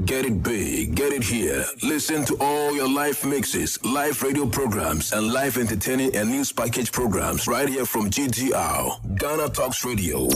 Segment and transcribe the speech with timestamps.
[0.00, 1.66] Get it big, get it here.
[1.82, 6.90] Listen to all your live mixes, live radio programs, and live entertaining and news package
[6.90, 10.28] programs right here from GTR, Ghana Talks Radio.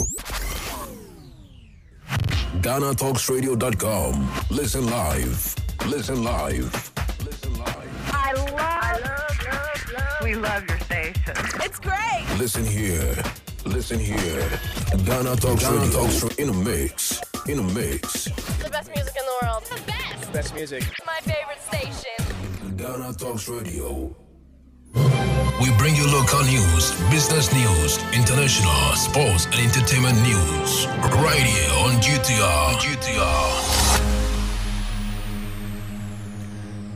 [2.61, 4.30] GhanaTalksRadio.com.
[4.50, 5.54] Listen live.
[5.86, 6.92] Listen live.
[7.24, 8.12] Listen live.
[8.12, 10.22] I love, I love, love, love.
[10.22, 11.34] We love your station.
[11.64, 12.26] It's great.
[12.38, 13.16] Listen here.
[13.64, 14.50] Listen here.
[15.06, 16.06] Ghana Talks Ghana Radio.
[16.06, 17.20] Talks in a mix.
[17.48, 18.28] In a mix.
[19.56, 19.64] World.
[19.70, 20.32] The best.
[20.32, 20.84] Best music.
[21.06, 22.77] My favorite station.
[22.77, 24.14] Ghana Talks Radio.
[25.60, 30.87] We bring you local news, business news, international, sports, and entertainment news.
[31.23, 32.74] Right here on GTR.
[32.77, 34.02] GTR.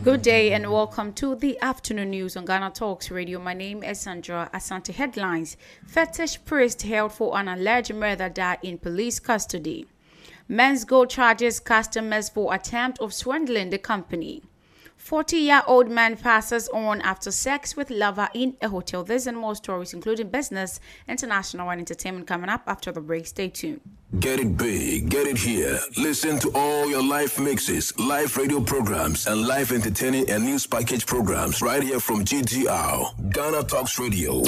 [0.03, 3.39] Good day and welcome to the afternoon news on Ghana Talks Radio.
[3.39, 4.95] My name is Sandra Asante.
[4.95, 9.87] Headlines Fetish priest held for an alleged murder died in police custody.
[10.51, 14.43] Menzgold charges customers for attempt of swindling the company.
[14.97, 19.05] 40 year old man passes on after sex with lover in a hotel.
[19.05, 23.29] There's and more stories, including business, international, and entertainment, coming up after the break.
[23.29, 23.81] Stay tuned.
[24.19, 25.79] Get it big, get it here.
[25.97, 31.07] Listen to all your live mixes, live radio programs, and live entertaining and news package
[31.07, 34.43] programs right here from GTR, Ghana Talks Radio.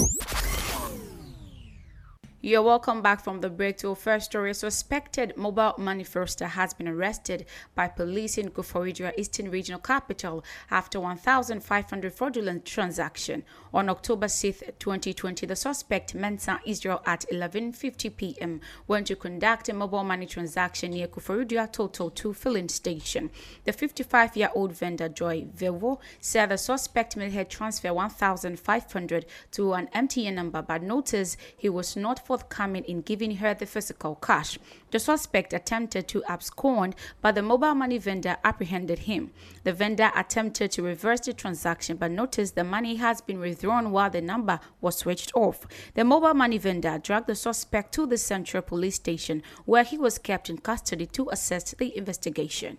[2.45, 4.51] You're welcome back from the break to a first story.
[4.51, 10.43] A suspected mobile money fraudster has been arrested by police in Koforidua Eastern Regional Capital
[10.69, 13.45] after 1,500 fraudulent transaction.
[13.75, 18.61] On October 6, 2020, the suspect Mensa Israel at 11:50 p.m.
[18.87, 23.31] went to conduct a mobile money transaction near Koforidua Total 2 filling station.
[23.65, 30.35] The 55-year-old vendor Joy Vevo said the suspect made her transfer 1,500 to an MTN
[30.35, 34.59] number, but noticed he was not forthcoming in giving her the physical cash.
[34.93, 39.33] The suspect attempted to abscond, but the mobile money vendor apprehended him.
[39.65, 44.11] The vendor attempted to reverse the transaction, but noticed the money has been withdrawn while
[44.11, 45.67] the number was switched off.
[45.95, 50.19] The mobile money vendor dragged the suspect to the Central Police Station, where he was
[50.19, 52.77] kept in custody to assist the investigation.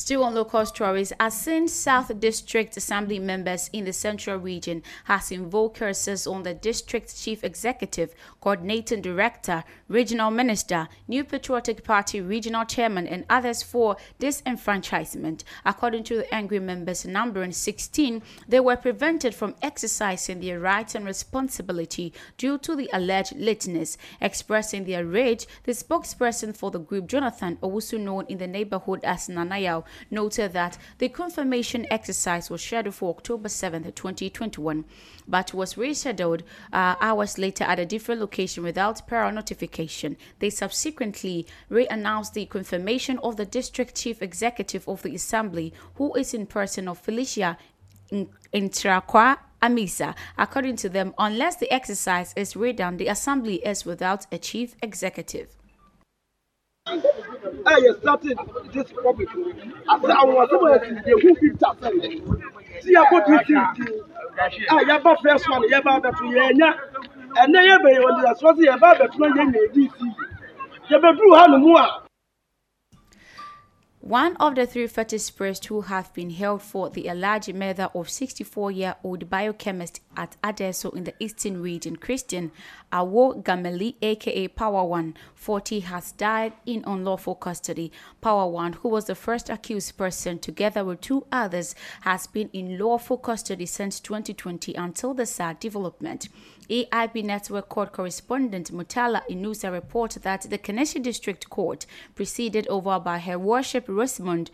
[0.00, 5.76] Still on local stories, Assin South District Assembly members in the Central Region has invoked
[5.76, 13.06] curses on the district chief executive, coordinating director, regional minister, New Patriotic Party regional chairman,
[13.06, 15.44] and others for disenfranchisement.
[15.66, 21.04] According to the angry members, numbering 16, they were prevented from exercising their rights and
[21.04, 23.98] responsibility due to the alleged lateness.
[24.18, 29.28] Expressing their rage, the spokesperson for the group, Jonathan Owusu, known in the neighborhood as
[29.28, 34.84] Nanayao, noted that the confirmation exercise was scheduled for October 7, 2021,
[35.28, 36.42] but was rescheduled
[36.72, 40.16] uh, hours later at a different location without prior notification.
[40.38, 46.34] They subsequently re-announced the confirmation of the district chief executive of the assembly, who is
[46.34, 47.58] in person of Felicia
[48.52, 50.14] Intrakwa Amisa.
[50.38, 55.59] According to them, unless the exercise is redone, the assembly is without a chief executive.
[56.86, 58.38] ɛyɛ starting
[58.72, 59.28] this republic
[59.92, 62.02] asɛ àwọn asɛmɔ yɛ ti yɛ hu fifty percent
[62.82, 63.48] ti yɛ kɔ dc
[64.74, 66.70] a yaba first one yaba abɛto yɛnya
[67.42, 69.98] ɛnɛ yɛ bɛyɛ ɔdi asɔsi yaba abɛto na yɛ nya dc
[70.90, 71.99] yɛbɛduru ha nomu a.
[74.10, 78.08] One of the three fetish priests who have been held for the alleged murder of
[78.08, 82.50] 64-year-old biochemist at Adeso in the Eastern Region, Christian
[82.92, 87.92] Awo Gameli, aka Power One, 40, has died in unlawful custody.
[88.20, 92.80] Power One, who was the first accused person, together with two others, has been in
[92.80, 96.28] lawful custody since 2020 until the sad development.
[96.70, 103.18] AIB Network Court correspondent Mutala Inusa reported that the Kaneshie District Court, presided over by
[103.18, 104.52] Her Worship Rosamond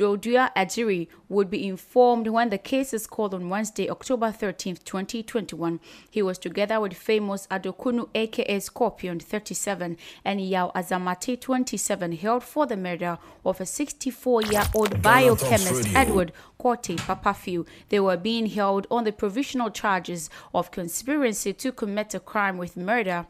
[0.00, 5.78] Dodua Ajiri, would be informed when the case is called on Wednesday, October 13, 2021.
[6.10, 12.64] He was together with famous Adokunu aka Scorpion 37 and Yao Azamate 27 held for
[12.64, 17.66] the murder of a 64-year-old biochemist Edward Korte Papafiu.
[17.90, 22.74] They were being held on the provisional charges of conspiracy to commit a crime with
[22.74, 23.26] murder.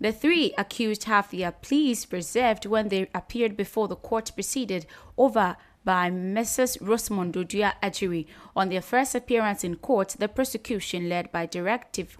[0.00, 4.86] The three accused have their pleas preserved when they appeared before the court proceeded
[5.16, 6.78] over by Mrs.
[6.80, 8.26] Rosamond Dodua Ajiri.
[8.54, 12.16] On their first appearance in court, the prosecution, led by Directive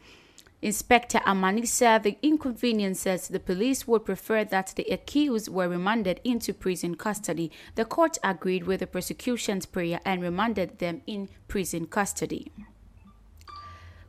[0.63, 6.55] Inspector Amani, said the inconveniences the police would prefer that the accused were remanded into
[6.55, 7.51] prison custody.
[7.75, 12.53] The court agreed with the prosecution's prayer and remanded them in prison custody.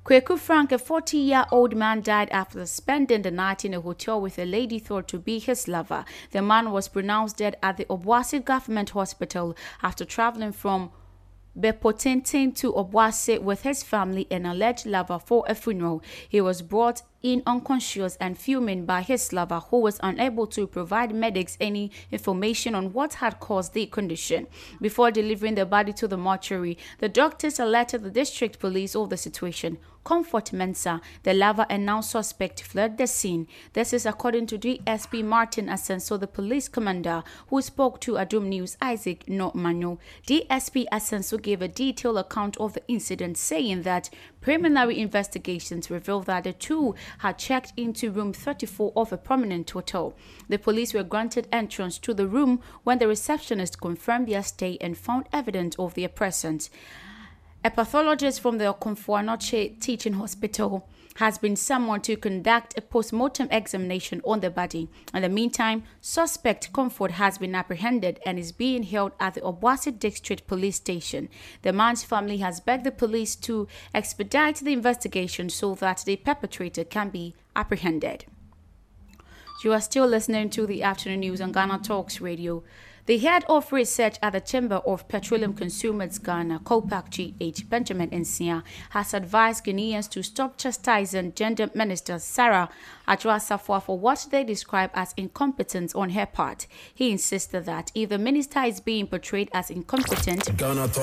[0.05, 4.19] Kweku Frank, a 40 year old man, died after spending the night in a hotel
[4.19, 6.03] with a lady thought to be his lover.
[6.31, 10.91] The man was pronounced dead at the Obuasi Government Hospital after traveling from
[11.57, 16.03] Bepotenten to Obuasi with his family and alleged lover for a funeral.
[16.27, 21.15] He was brought in unconscious and fuming by his lover, who was unable to provide
[21.15, 24.47] medics any information on what had caused the condition.
[24.81, 29.15] Before delivering the body to the mortuary, the doctors alerted the district police of the
[29.15, 29.77] situation.
[30.03, 33.47] Comfort Mensah, the lover and now suspect, fled the scene.
[33.73, 38.75] This is according to DSP Martin Asenso, the police commander, who spoke to Adom News
[38.81, 39.99] Isaac Normano.
[40.27, 44.09] DSP Asenso gave a detailed account of the incident, saying that
[44.41, 50.13] preliminary investigations revealed that the two had checked into room 34 of a prominent hotel.
[50.49, 54.97] The police were granted entrance to the room when the receptionist confirmed their stay and
[54.97, 56.69] found evidence of their presence.
[57.65, 64.19] A pathologist from the Okomfo Teaching Hospital has been summoned to conduct a post-mortem examination
[64.25, 64.89] on the body.
[65.13, 69.97] In the meantime, suspect Comfort has been apprehended and is being held at the Obuasi
[69.97, 71.29] District Police Station.
[71.61, 76.83] The man's family has begged the police to expedite the investigation so that the perpetrator
[76.83, 78.25] can be apprehended.
[79.63, 82.63] You are still listening to the afternoon news on Ghana Talks Radio.
[83.05, 88.63] The head of research at the Chamber of Petroleum Consumers Ghana, COPEC GH, Benjamin Nsia,
[88.91, 92.69] has advised Ghanaians to stop chastising Gender Minister Sarah
[93.07, 96.67] Adwoa-Safo for what they describe as incompetence on her part.
[96.93, 100.45] He insisted that if the minister is being portrayed as incompetent,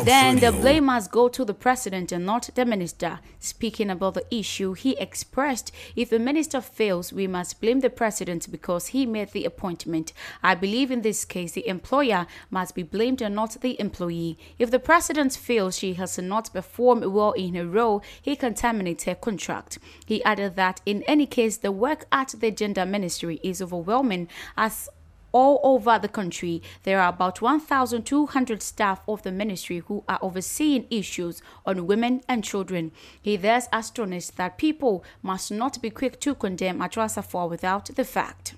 [0.05, 3.21] then the blame must go to the president and not the minister.
[3.39, 8.51] Speaking about the issue, he expressed if the minister fails, we must blame the president
[8.51, 10.13] because he made the appointment.
[10.43, 14.39] I believe in this case, the employer must be blamed and not the employee.
[14.59, 19.15] If the president feels she has not performed well in her role, he contaminates her
[19.15, 19.79] contract.
[20.07, 24.89] He added that in any case, the work at the gender ministry is overwhelming as
[25.33, 30.87] all over the country, there are about 1,200 staff of the ministry who are overseeing
[30.91, 32.93] issues on women and children.
[33.21, 38.55] He thus astonished that people must not be quick to condemn Adwoa-Safo without the fact.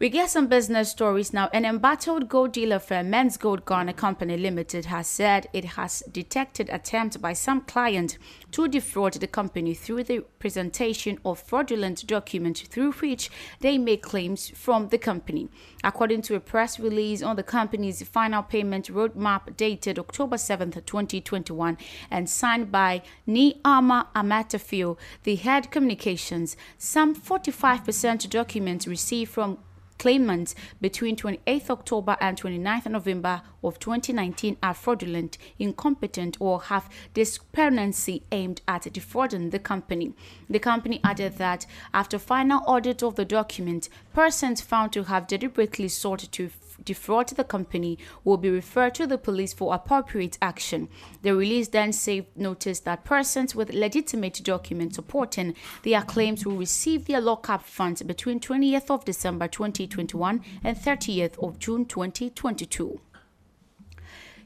[0.00, 1.50] We get some business stories now.
[1.52, 7.18] An embattled gold dealer firm, Menzgold Ghana Company Limited, has said it has detected attempts
[7.18, 8.16] by some clients
[8.52, 13.30] to defraud the company through the presentation of fraudulent documents through which
[13.60, 15.50] they make claims from the company.
[15.84, 21.76] According to a press release on the company's final payment roadmap dated October 7, 2021,
[22.10, 29.58] and signed by Niama Amatafio, the head communications, some 45% documents received from
[30.00, 38.24] claimants between 28th October and 29th November of 2019 are fraudulent, incompetent, or have discrepancy
[38.32, 40.14] aimed at defrauding the company.
[40.48, 45.88] The company added that after final audit of the document, persons found to have deliberately
[45.88, 46.48] sought to
[46.84, 50.88] defraud the company will be referred to the police for appropriate action.
[51.22, 57.06] The release then saved notice that persons with legitimate documents supporting their claims will receive
[57.06, 63.00] their lockup funds between 20th of December 2021 and 30th of June 2022.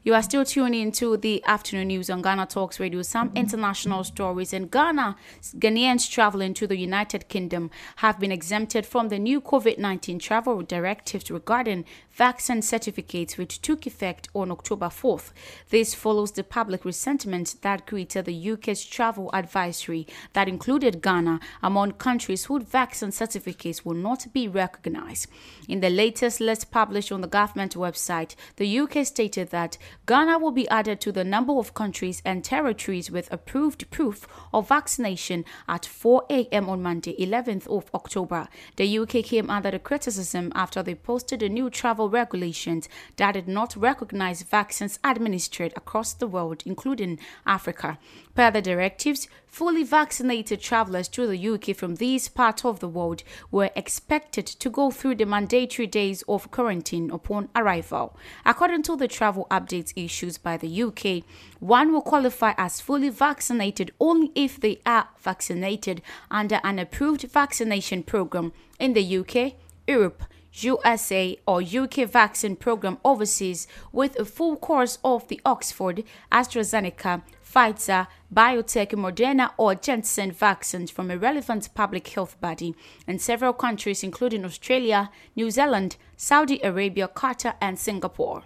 [0.05, 3.01] You are still tuning into the afternoon news on Ghana Talks Radio.
[3.01, 5.15] Some international stories in Ghana.
[5.57, 10.61] Ghanaians traveling to the United Kingdom have been exempted from the new COVID 19 travel
[10.61, 15.31] directives regarding vaccine certificates, which took effect on October 4th.
[15.71, 21.93] This follows the public resentment that greeted the UK's travel advisory that included Ghana among
[21.93, 25.27] countries whose vaccine certificates will not be recognized.
[25.67, 30.51] In the latest list published on the government website, the UK stated that Ghana will
[30.51, 35.85] be added to the number of countries and territories with approved proof of vaccination at
[35.85, 36.69] 4 a.m.
[36.69, 38.47] on Monday, 11th of October.
[38.75, 42.87] The UK came under the criticism after they posted a new travel regulations
[43.17, 47.97] that did not recognize vaccines administered across the world, including Africa.
[48.35, 53.23] Per the directives, fully vaccinated travelers to the UK from these parts of the world
[53.51, 58.17] were expected to go through the mandatory days of quarantine upon arrival.
[58.45, 61.23] According to the travel updates issued by the UK,
[61.61, 68.03] one will qualify as fully vaccinated only if they are vaccinated under an approved vaccination
[68.03, 69.53] program in the UK,
[69.87, 77.21] Europe, USA or UK vaccine program overseas with a full course of the Oxford, AstraZeneca,
[77.55, 82.75] Pfizer, BioNTech, Moderna, or Janssen vaccines from a relevant public health body
[83.07, 88.43] in several countries, including Australia, New Zealand, Saudi Arabia, Qatar, and Singapore.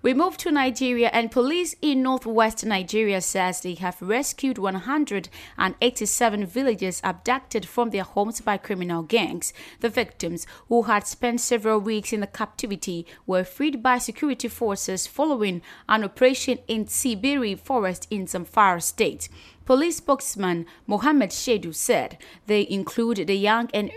[0.00, 7.00] We move to Nigeria, and police in northwest Nigeria says they have rescued 187 villagers
[7.02, 9.52] abducted from their homes by criminal gangs.
[9.80, 15.08] The victims, who had spent several weeks in the captivity, were freed by security forces
[15.08, 19.28] following an operation in Sububu Forest in Zamfara State.
[19.64, 23.90] Police spokesman Mohammed Shehu said they include the young and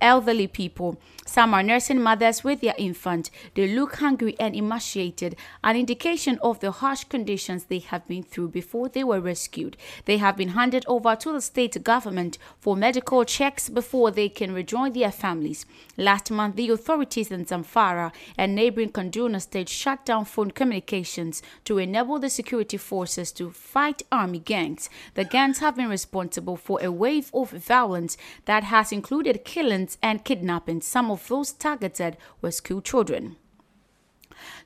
[0.00, 1.00] elderly people.
[1.26, 3.30] Some are nursing mothers with their infant.
[3.54, 8.48] They look hungry and emaciated, an indication of the harsh conditions they have been through
[8.48, 9.78] before they were rescued.
[10.04, 14.52] They have been handed over to the state government for medical checks before they can
[14.52, 15.64] rejoin their families.
[15.96, 21.78] Last month, the authorities in Zamfara and neighboring Kaduna state shut down phone communications to
[21.78, 24.90] enable the security forces to fight army gangs.
[25.14, 30.22] The gangs have been responsible for a wave of violence that has included killings and
[30.22, 30.82] kidnapping.
[30.82, 33.36] Some of those targeted were school children.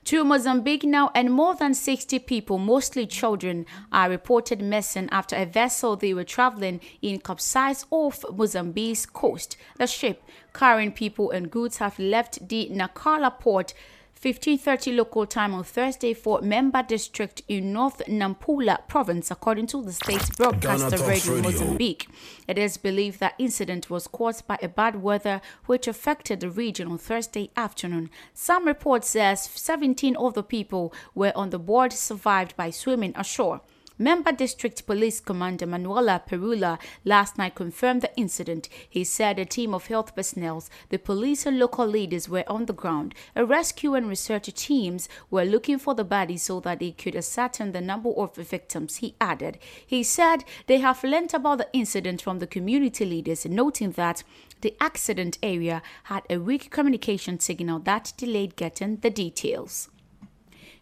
[0.05, 5.45] To Mozambique now, and more than 60 people, mostly children, are reported missing after a
[5.45, 9.57] vessel they were traveling in capsized off Mozambique's coast.
[9.77, 13.73] The ship carrying people and goods have left the Nacala port
[14.21, 19.93] 1530 local time on Thursday for Memba district in North Nampula province, according to the
[19.93, 22.09] state's broadcaster Radio, Radio Mozambique.
[22.45, 26.91] It is believed that incident was caused by a bad weather which affected the region
[26.91, 28.09] on Thursday afternoon.
[28.33, 33.61] Some reports says 17 of the people were on the board survived by swimming ashore.
[33.99, 38.69] Memba District Police Commander Manuela Perula last night confirmed the incident.
[38.89, 42.73] He said a team of health personnel, the police and local leaders were on the
[42.73, 43.13] ground.
[43.35, 47.73] A rescue and research teams were looking for the body so that they could ascertain
[47.73, 49.59] the number of victims, he added.
[49.85, 54.23] He said they have learnt about the incident from the community leaders, noting that
[54.61, 59.89] the accident area had a weak communication signal that delayed getting the details.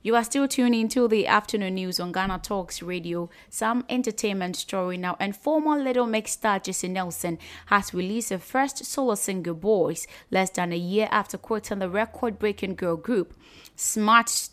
[0.03, 3.31] You are still tuning to the afternoon news on Ghana Talks Radio.
[3.49, 5.17] Some entertainment story now.
[5.19, 10.51] And former Little Mix star Jesy Nelson has released her first solo single, Boys, less
[10.51, 13.33] than a year after quitting the record breaking girl group.
[13.75, 14.49] Smart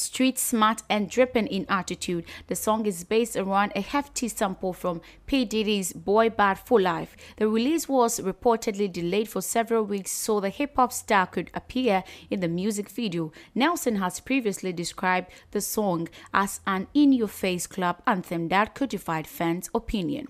[0.00, 2.24] street smart and dripping in attitude.
[2.46, 5.44] The song is based around a hefty sample from P.
[5.44, 7.16] Diddy's Boy Bad for Life.
[7.36, 12.02] The release was reportedly delayed for several weeks so the hip hop star could appear
[12.30, 13.32] in the music video.
[13.54, 19.26] Nelson has previously described the song as an in your face club anthem that codified
[19.26, 20.28] fans' opinion.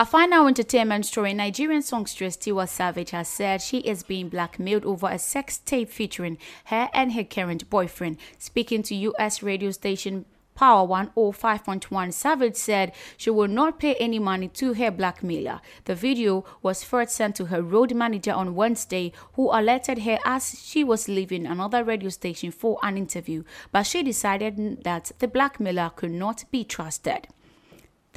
[0.00, 5.08] A final entertainment story Nigerian songstress Tiwa Savage has said she is being blackmailed over
[5.08, 8.18] a sex tape featuring her and her current boyfriend.
[8.38, 10.24] Speaking to US radio station
[10.54, 15.60] Power 105.1, Savage said she will not pay any money to her blackmailer.
[15.86, 20.62] The video was first sent to her road manager on Wednesday, who alerted her as
[20.62, 25.90] she was leaving another radio station for an interview, but she decided that the blackmailer
[25.96, 27.26] could not be trusted.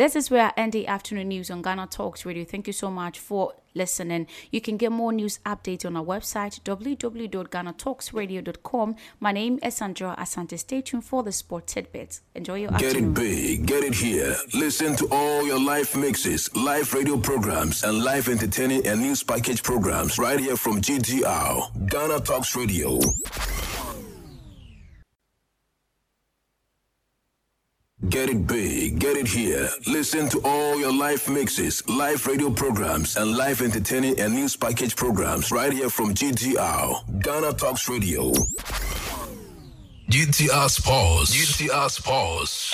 [0.02, 2.44] This is where I end the afternoon news on Ghana Talks Radio.
[2.44, 4.26] Thank you so much for listening.
[4.50, 8.96] You can get more news updates on our website, www.ghanatalksradio.com.
[9.20, 10.58] My name is Sandra Asante.
[10.58, 12.22] Stay tuned for the sport tidbits.
[12.34, 13.14] Enjoy your get afternoon.
[13.14, 14.36] Get it big, get it here.
[14.56, 19.62] Listen to all your live mixes, live radio programs, and live entertaining and news package
[19.62, 23.00] programs right here from GTR, Ghana Talks Radio.
[28.10, 29.70] Get it big, get it here.
[29.86, 34.96] Listen to all your live mixes, live radio programs, and live entertaining and news package
[34.96, 38.32] programs right here from GTR, Ghana Talks Radio.
[40.10, 41.30] GTR Sports.
[41.30, 42.72] GTR Sports.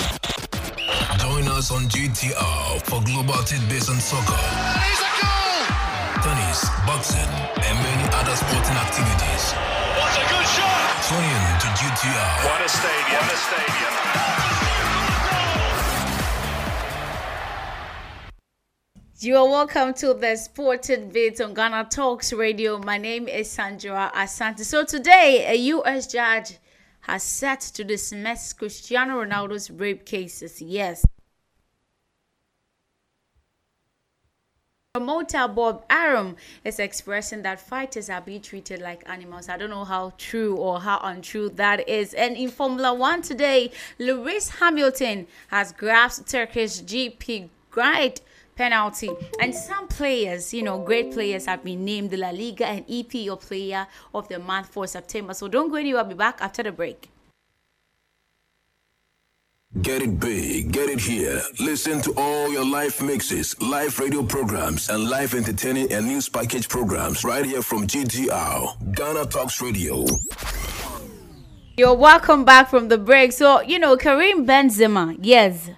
[1.20, 4.32] Join us on GTR for global tidbits and soccer.
[6.24, 7.20] Tennis, boxing,
[7.68, 9.52] and many other sporting activities.
[10.00, 11.04] What a good shot!
[11.04, 12.46] Tune in to GTR.
[12.46, 13.22] What a stadium!
[13.22, 14.57] What a stadium!
[19.20, 22.78] You are welcome to the Sported Bit on Ghana Talks Radio.
[22.78, 24.60] My name is Sandra Asante.
[24.60, 26.06] So today, a U.S.
[26.06, 26.60] judge
[27.02, 30.62] has set to dismiss Cristiano Ronaldo's rape cases.
[30.62, 31.04] Yes.
[34.94, 39.50] Promoter Bob Arum is expressing that fighters are being treated like animals.
[39.50, 42.14] I don't know how true or how untrue that is.
[42.14, 48.22] And in Formula One today, Lewis Hamilton has grasped Turkish GP Great
[48.58, 49.10] penalty.
[49.40, 53.88] And some players, you know, great players have been named La Liga and EPL Player
[54.14, 55.34] of the Month for September.
[55.34, 56.02] So don't go anywhere.
[56.02, 57.10] I'll be back after the break.
[59.82, 61.40] Get it big, get it here.
[61.60, 66.68] Listen to all your live mixes, live radio programs, and live entertaining and news package
[66.68, 70.06] programs right here from GTR, Ghana Talks Radio.
[71.78, 73.34] You're welcome back from the break.
[73.34, 75.70] So, you know, Karim Benzema, yes,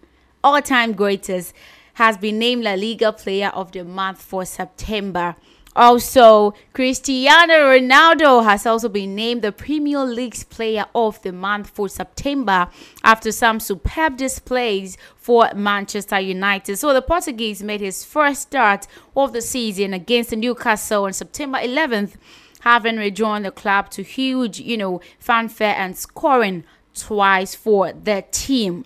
[0.44, 1.54] all time greatest,
[2.00, 5.36] has been named La Liga Player of the Month for September.
[5.76, 11.90] Also, Cristiano Ronaldo has also been named the Premier League's Player of the Month for
[11.90, 12.70] September
[13.04, 16.78] after some superb displays for Manchester United.
[16.78, 22.16] So, the Portuguese made his first start of the season against Newcastle on September 11th
[22.62, 26.64] having rejoined the club to huge, you know, fanfare and scoring
[26.94, 28.86] twice for the team.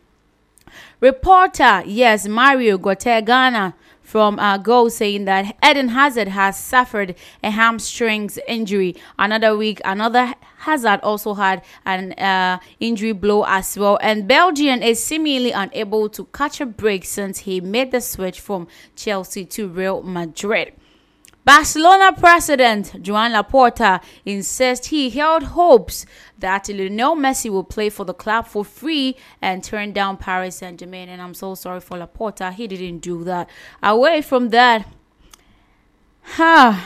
[1.03, 8.39] Reporter, yes, Mario Cortegana from uh, Go saying that Eden Hazard has suffered a hamstrings
[8.48, 8.95] injury.
[9.19, 14.00] Another week, another Hazard also had an uh, injury blow as well.
[14.01, 18.69] And Belgian is seemingly unable to catch a break since he made the switch from
[18.95, 20.72] Chelsea to Real Madrid.
[21.45, 26.05] Barcelona president Joan Laporta insists he held hopes
[26.39, 31.09] that Lionel Messi will play for the club for free and turn down Paris Saint-Germain.
[31.09, 32.53] And I'm so sorry for Laporta.
[32.53, 33.50] He didn't do that.
[33.81, 34.88] Away from that,
[36.21, 36.79] huh.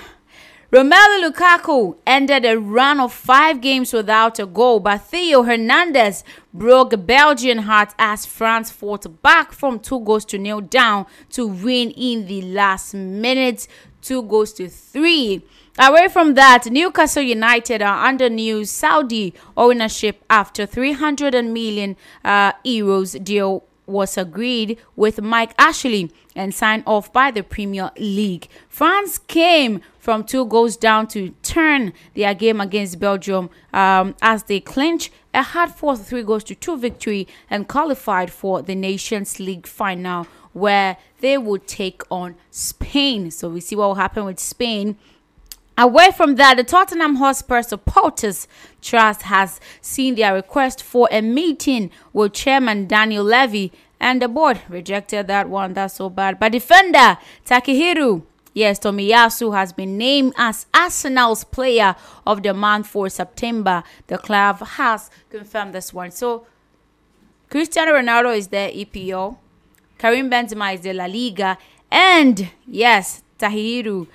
[0.69, 7.05] Romelu Lukaku ended a run of five games without a goal, but Theo Hernandez broke
[7.05, 12.27] Belgian heart as France fought back from two goals to nil down to win in
[12.27, 13.69] the last minutes
[14.01, 15.41] two goals to three.
[15.79, 21.95] Away from that, Newcastle United are under new Saudi ownership after 300 million
[22.25, 28.47] uh, euros deal was agreed with Mike Ashley and signed off by the Premier League.
[28.69, 34.59] France came from two goals down to turn their game against Belgium um, as they
[34.59, 39.67] clinch a hard fought 3 goals to 2 victory and qualified for the Nations League
[39.67, 43.29] final where they would take on Spain.
[43.29, 44.97] So we see what will happen with Spain.
[45.77, 48.47] Away from that, the Tottenham Hotspur supporters
[48.81, 54.61] trust has seen their request for a meeting with chairman Daniel Levy, and the board
[54.69, 55.73] rejected that one.
[55.73, 56.39] That's so bad.
[56.39, 58.23] But defender Takehiro
[58.57, 63.83] Yes, Tomiyasu has been named as Arsenal's player of the month for September.
[64.07, 66.09] The club has confirmed this one.
[66.09, 66.47] So,
[67.51, 69.37] Cristiano Ronaldo is the EPL.
[69.99, 71.59] Karim Benzema is the La Liga.
[71.91, 74.07] And yes, Tahiru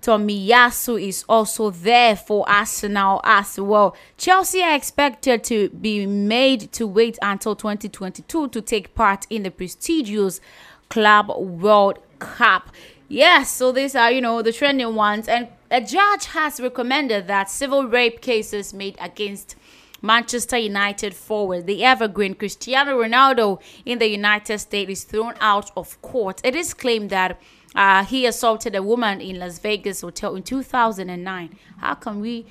[0.00, 3.94] Tomiyasu is also there for Arsenal as well.
[4.16, 9.50] Chelsea are expected to be made to wait until 2022 to take part in the
[9.50, 10.40] prestigious
[10.88, 12.70] Club World Cup.
[13.08, 15.28] Yes, so these are, you know, the trending ones.
[15.28, 19.56] And a judge has recommended that civil rape cases made against
[20.02, 26.00] Manchester United forward, the evergreen Cristiano Ronaldo in the United States, is thrown out of
[26.02, 26.40] court.
[26.44, 27.40] It is claimed that
[27.74, 31.58] uh, he assaulted a woman in Las Vegas hotel in 2009.
[31.78, 32.46] How can we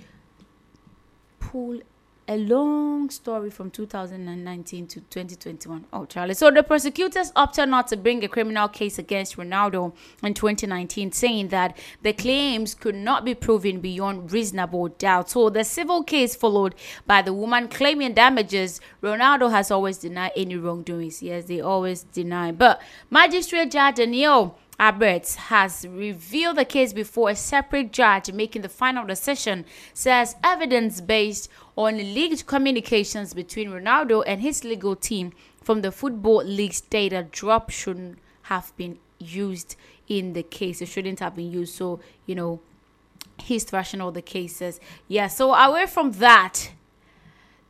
[1.39, 1.81] pull
[2.29, 5.85] a long story from 2019 to 2021.
[5.91, 6.35] Oh, Charlie.
[6.35, 11.47] So the prosecutors opted not to bring a criminal case against Ronaldo in 2019, saying
[11.47, 15.31] that the claims could not be proven beyond reasonable doubt.
[15.31, 16.75] So the civil case followed
[17.07, 18.79] by the woman claiming damages.
[19.01, 21.23] Ronaldo has always denied any wrongdoings.
[21.23, 22.51] Yes, they always deny.
[22.51, 28.69] But Magistrate Judge Daniel Albregts has revealed the case before a separate judge making the
[28.69, 35.31] final decision, says evidence based on leaked communications between Ronaldo and his legal team
[35.63, 39.77] from the Football Leaks data drop shouldn't have been used
[40.09, 40.81] in the case.
[40.81, 41.73] It shouldn't have been used.
[41.73, 42.59] So, you know,
[43.37, 44.81] he's thrashing all the cases.
[45.07, 46.71] Yeah, so away from that,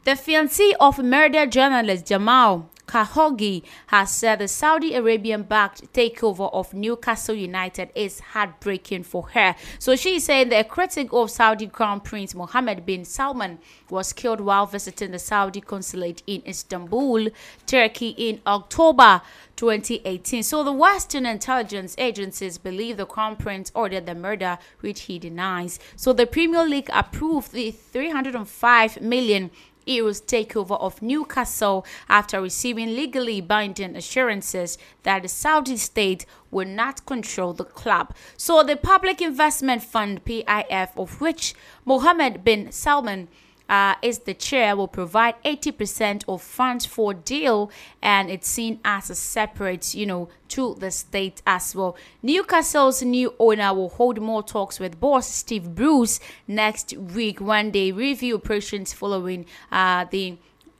[0.05, 6.73] the fiancé of murdered journalist Jamal Khashoggi has said the Saudi Arabian backed takeover of
[6.73, 9.55] Newcastle United is heartbreaking for her.
[9.77, 13.59] So she's saying a critic of Saudi Crown Prince Mohammed bin Salman
[13.91, 17.27] was killed while visiting the Saudi consulate in Istanbul,
[17.67, 19.21] Turkey in October
[19.55, 20.41] 2018.
[20.41, 25.77] So the Western intelligence agencies believe the Crown Prince ordered the murder, which he denies.
[25.95, 29.51] So the Premier League approved the 305 million
[29.85, 37.05] EU's takeover of Newcastle after receiving legally binding assurances that the Saudi state will not
[37.05, 38.13] control the club.
[38.37, 41.53] So the Public Investment Fund PIF, of which
[41.85, 43.27] Mohammed bin Salman
[43.69, 49.09] uh, is the chair will provide 80% of funds for deal and it's seen as
[49.09, 51.95] a separate you know to the state as well.
[52.23, 57.91] Newcastle's new owner will hold more talks with boss steve bruce next week when they
[57.91, 60.37] review operations following uh, the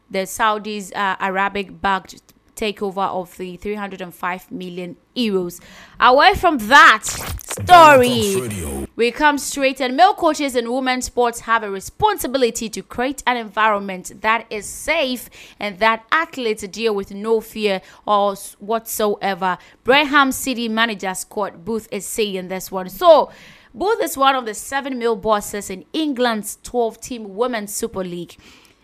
[0.10, 5.62] the saudis uh, arabic backed takeover of the 305 million euros.
[6.00, 11.72] Away from that story, we come straight and male coaches in women's sports have a
[11.72, 17.82] responsibility to create an environment that is safe and that athletes deal with no fear
[18.06, 19.58] or whatsoever.
[19.84, 22.90] Braham City manager Scott Booth is saying this one.
[22.90, 23.32] So,
[23.74, 28.36] Booth is one of the seven male bosses in England's 12 team Women's Super League.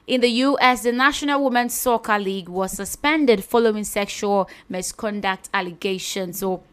[0.08, 6.39] In the US, the National Women's Soccer League was suspended following sexual misconduct allegations.
[6.39, 6.63] So,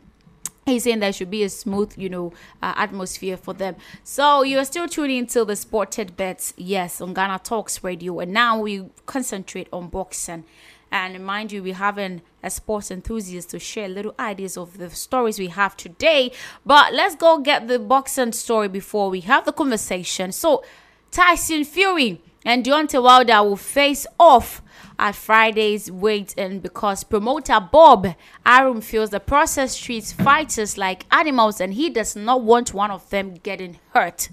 [0.64, 3.74] He's saying there should be a smooth, you know, uh, atmosphere for them.
[4.04, 8.32] So you are still tuning into the Sported Bets, yes, on Ghana Talks Radio, and
[8.32, 10.44] now we concentrate on boxing.
[10.92, 15.40] And mind you, we're having a sports enthusiast to share little ideas of the stories
[15.40, 16.30] we have today.
[16.64, 20.30] But let's go get the boxing story before we have the conversation.
[20.30, 20.62] So
[21.10, 24.62] Tyson Fury and Deontay Wilder will face off
[24.98, 31.60] at Friday's weight in because promoter Bob Arum feels the process treats fighters like animals
[31.60, 34.28] and he does not want one of them getting hurt.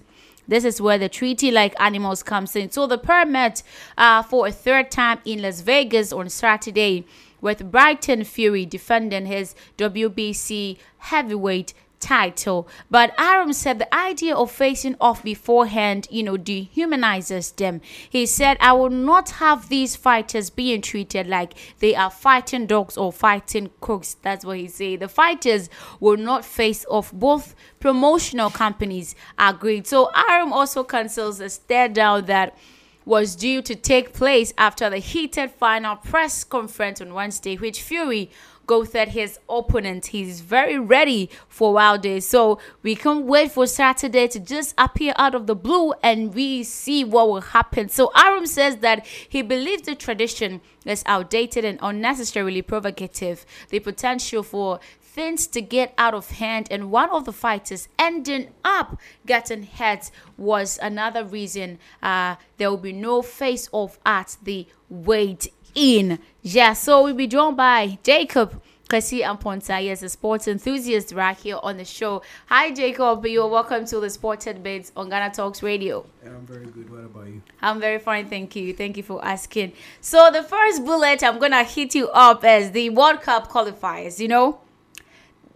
[0.47, 2.71] This is where the treaty like animals comes in.
[2.71, 3.61] So the pair met
[3.97, 7.05] uh, for a third time in Las Vegas on Saturday
[7.39, 12.67] with Brighton Fury defending his WBC heavyweight title.
[12.89, 17.81] But Arum said the idea of facing off beforehand, you know, dehumanizes them.
[18.09, 22.97] He said, I will not have these fighters being treated like they are fighting dogs
[22.97, 24.15] or fighting cooks.
[24.21, 25.01] That's what he said.
[25.01, 27.11] The fighters will not face off.
[27.11, 29.87] Both promotional companies agreed.
[29.87, 32.57] So Arum also cancels a stare down that
[33.05, 38.29] was due to take place after the heated final press conference on Wednesday, which Fury
[38.69, 40.05] goaded his opponent.
[40.05, 42.21] He's very ready for Wild Wilder.
[42.21, 46.63] So we can't wait for Saturday to just appear out of the blue and we
[46.63, 47.89] see what will happen.
[47.89, 53.43] So Arum says that he believes the tradition is outdated and unnecessarily provocative.
[53.69, 58.49] The potential for things to get out of hand and one of the fighters ending
[58.63, 64.67] up getting hurt was another reason uh, there will be no face off at the
[64.89, 66.19] weight in.
[66.41, 69.79] Yeah, so we'll be joined by Jacob Kasi Amponta.
[69.79, 72.23] He is a sports enthusiast right here on the show.
[72.47, 73.25] Hi, Jacob.
[73.25, 76.05] You're welcome to the Sported Bits on Ghana Talks Radio.
[76.25, 76.89] I'm very good.
[76.89, 77.41] What about you?
[77.61, 78.73] I'm very fine, thank you.
[78.73, 79.73] Thank you for asking.
[80.01, 84.19] So the first bullet I'm gonna hit you up as the World Cup qualifiers.
[84.19, 84.59] You know,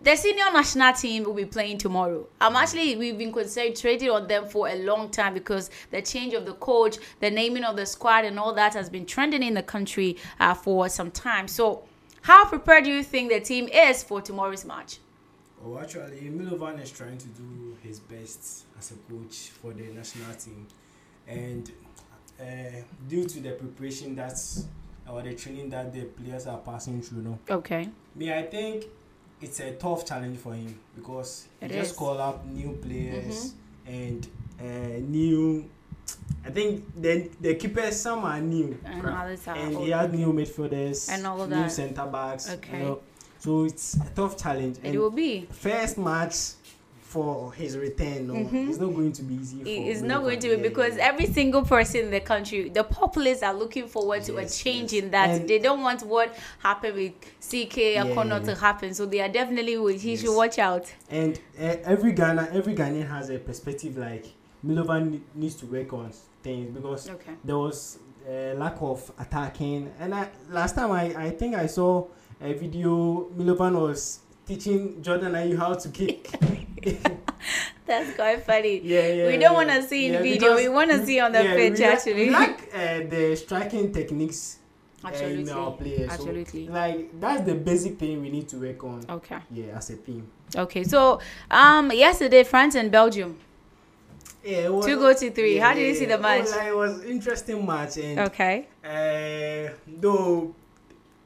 [0.03, 2.27] the senior national team will be playing tomorrow.
[2.41, 6.45] I'm actually we've been concentrating on them for a long time because the change of
[6.45, 9.63] the coach, the naming of the squad, and all that has been trending in the
[9.63, 11.47] country uh, for some time.
[11.47, 11.83] So,
[12.21, 14.97] how prepared do you think the team is for tomorrow's match?
[15.65, 20.33] Oh, actually, Milovan is trying to do his best as a coach for the national
[20.35, 20.67] team,
[21.27, 21.71] and
[22.41, 22.43] uh,
[23.07, 24.65] due to the preparation that's
[25.09, 27.89] or the training that the players are passing through, no, Okay.
[28.15, 28.85] me I think
[29.43, 31.97] it's a tough challenge for him because he It just is.
[31.97, 33.53] call up new players
[33.85, 34.27] and
[34.59, 35.65] uh, new.
[36.45, 41.09] I think the the keepers some are new, And are and he had new midfielders
[41.09, 41.71] And all of new that.
[41.71, 42.47] centre backs.
[42.49, 42.79] you Okay.
[42.83, 42.99] know.
[43.39, 44.77] so it's a tough challenge.
[44.83, 45.47] It and will be.
[45.51, 46.35] first match
[47.13, 48.27] for his return.
[48.27, 48.35] No,
[48.69, 49.57] it's not going to be easy.
[49.59, 49.83] For Mm-hmm.
[49.87, 51.09] It is not going to be Yeah, because yeah.
[51.09, 55.03] every single person in the country, the populace are looking forward to a change yes.
[55.03, 55.29] in that.
[55.29, 58.53] And- they don't want what happened with CK Akonnor Yeah.
[58.53, 58.93] to happen.
[58.95, 60.91] So they are definitely, he should watch out.
[61.09, 64.25] and uh, every Ghana, every Ghanaian has a perspective like
[64.65, 67.33] Milovan needs to work on things because Okay.
[67.43, 69.91] there was a lack of attacking.
[69.99, 72.07] And I, last time I, I think I saw
[72.41, 76.29] a video Milovan was teaching Jordan Ayew how to kick.
[77.85, 78.79] That's quite funny.
[78.83, 79.25] yeah, yeah.
[79.27, 79.51] we don't yeah.
[79.51, 80.55] want to see in Yeah, video.
[80.55, 82.13] We want to see on the yeah, pitch, we actually.
[82.13, 84.59] we like uh, the striking techniques
[85.03, 86.07] uh, in our players.
[86.09, 86.67] So, Absolutely.
[86.69, 89.03] like that's the basic thing we need to work on.
[89.09, 89.39] okay.
[89.51, 90.27] Yeah, as a team.
[90.55, 90.83] Okay.
[90.83, 91.19] So,
[91.51, 93.37] um, yesterday, France and Belgium.
[94.45, 95.57] Yeah, it was, Two goals to three.
[95.57, 96.41] How did you see the match?
[96.43, 98.67] was, like, it was interesting match and Okay.
[98.83, 100.53] uh, though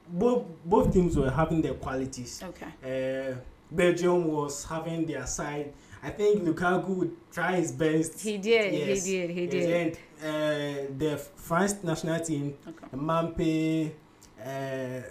[0.10, 2.43] both both teams were having their qualities.
[2.43, 3.32] Okay.
[3.32, 3.36] Uh,
[3.72, 5.74] Belgium was having their side.
[6.04, 8.22] I think Lukaku would try his best.
[8.22, 9.04] He did, he Yes.
[9.04, 9.70] did, he did.
[9.70, 9.92] And
[10.24, 12.88] uh, the France national team, Okay.
[12.96, 13.92] Mampe,
[14.40, 15.02] uh,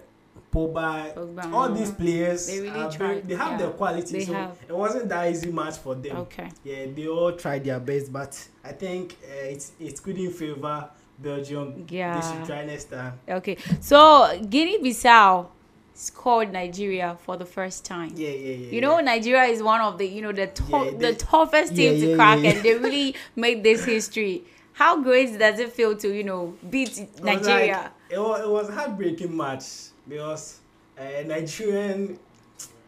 [0.52, 3.58] Pogba, Pogba, all these players, They really tried, they have yeah.
[3.58, 4.18] their quality.
[4.20, 4.56] They so have.
[4.68, 6.16] it wasn't that easy match for them.
[6.18, 6.48] Okay.
[6.64, 10.88] Yeah, they all tried their best, but I think uh, it's it couldn't favor
[11.18, 11.84] Belgium.
[11.86, 12.20] They Yeah.
[12.20, 13.18] should try next time.
[13.28, 13.56] Okay.
[13.80, 15.48] So, Guinea Bissau
[15.96, 18.12] scored Nigeria for the first time.
[18.14, 18.70] Yeah, yeah, yeah.
[18.74, 19.04] You know, yeah.
[19.04, 22.06] Nigeria is one of the you know the top, Yeah, the they- toughest team yeah,
[22.06, 24.44] to crack, and they really made this history.
[24.74, 27.76] How great does it feel to you know beat It was Nigeria?
[27.76, 29.64] Like, it, was, it was heartbreaking match
[30.08, 30.60] because
[30.98, 32.18] uh, Nigerian,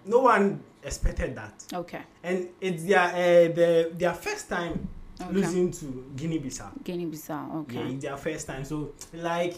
[0.05, 2.03] no one expected that, Okay.
[2.23, 4.87] and it's their uh, the, their first time
[5.21, 5.33] Okay.
[5.33, 6.85] losing to Guinea-Bissau.
[6.85, 7.62] Guinea-Bissau.
[7.62, 7.75] Okay.
[7.81, 8.64] Yeah, it's their first time.
[8.64, 9.57] So like.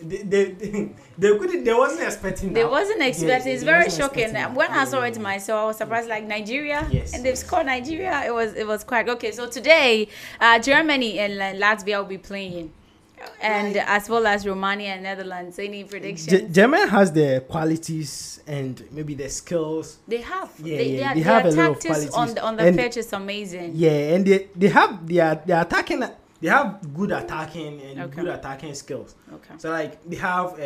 [0.00, 0.44] They, they,
[1.18, 2.70] they couldn't they wasn't expecting They that.
[2.70, 3.52] wasn't Yes, expecting.
[3.52, 4.24] it's very shocking.
[4.24, 4.54] expecting that.
[4.54, 5.22] When I saw it yeah.
[5.22, 6.08] myself, I was surprised.
[6.08, 7.44] Like Nigeria, Yes, and they've yes.
[7.44, 8.22] scored Nigeria.
[8.26, 9.30] It was it was quite okay.
[9.32, 10.08] So today,
[10.40, 12.72] uh, Germany and Latvia will be playing,
[13.40, 15.58] and as well as Romania and Netherlands.
[15.58, 16.32] Any predictions?
[16.50, 19.98] Ge- German has the qualities and maybe the skills.
[20.08, 20.50] they have.
[20.58, 22.34] Yeah, they, yeah, Their, they have their a lot of tactics on qualities.
[22.34, 23.72] the on the And- pitch is amazing.
[23.74, 26.02] Yeah, and they, they have their they are attacking.
[26.42, 28.16] They have good attacking and Okay.
[28.22, 29.14] good attacking skills.
[29.32, 29.54] Okay.
[29.58, 30.64] So like they have uh,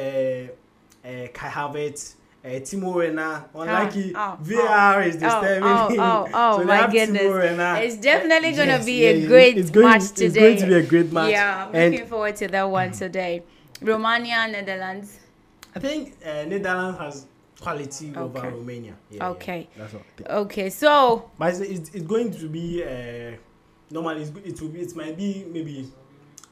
[1.07, 3.45] uh, Kai Havertz, uh, Timo Werner.
[3.55, 7.85] Unlike he- oh, VAR is oh, disturbing oh, oh, oh, so my goodness.
[7.85, 10.41] It's definitely gonna Yes, be yeah, a yeah, great it's going, match It's today.
[10.41, 11.31] going to be a great match.
[11.33, 13.43] Yeah, I'm and looking forward to that one today.
[13.83, 15.19] Romania, Netherlands.
[15.75, 17.27] I think uh, Netherlands has
[17.61, 18.95] quality over Romania.
[19.11, 19.69] Yeah, yeah, Okay.
[19.77, 20.03] that's what.
[20.31, 23.37] Okay, so But it's, it's, it's going to be uh,
[23.91, 25.91] normally it's, it will be it might be maybe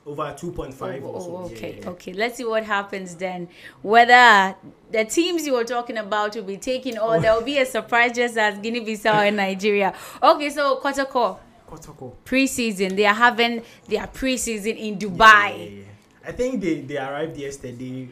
[0.07, 1.37] over two point five Oh, or so.
[1.37, 2.13] oh, okay, yeah, okay.
[2.13, 3.49] Let's see what happens then.
[3.83, 4.55] Whether
[4.91, 7.21] the teams you were talking about will be taken or oh.
[7.21, 9.95] there will be a surprise just as Guinea-Bissau and Nigeria.
[10.23, 11.39] Okay, so Kotoko
[11.71, 12.13] Kotoko.
[12.25, 12.95] preseason.
[12.97, 15.19] They are having their preseason in Dubai.
[15.49, 15.85] Yeah, yeah, yeah.
[16.27, 18.09] I think they, they arrived yesterday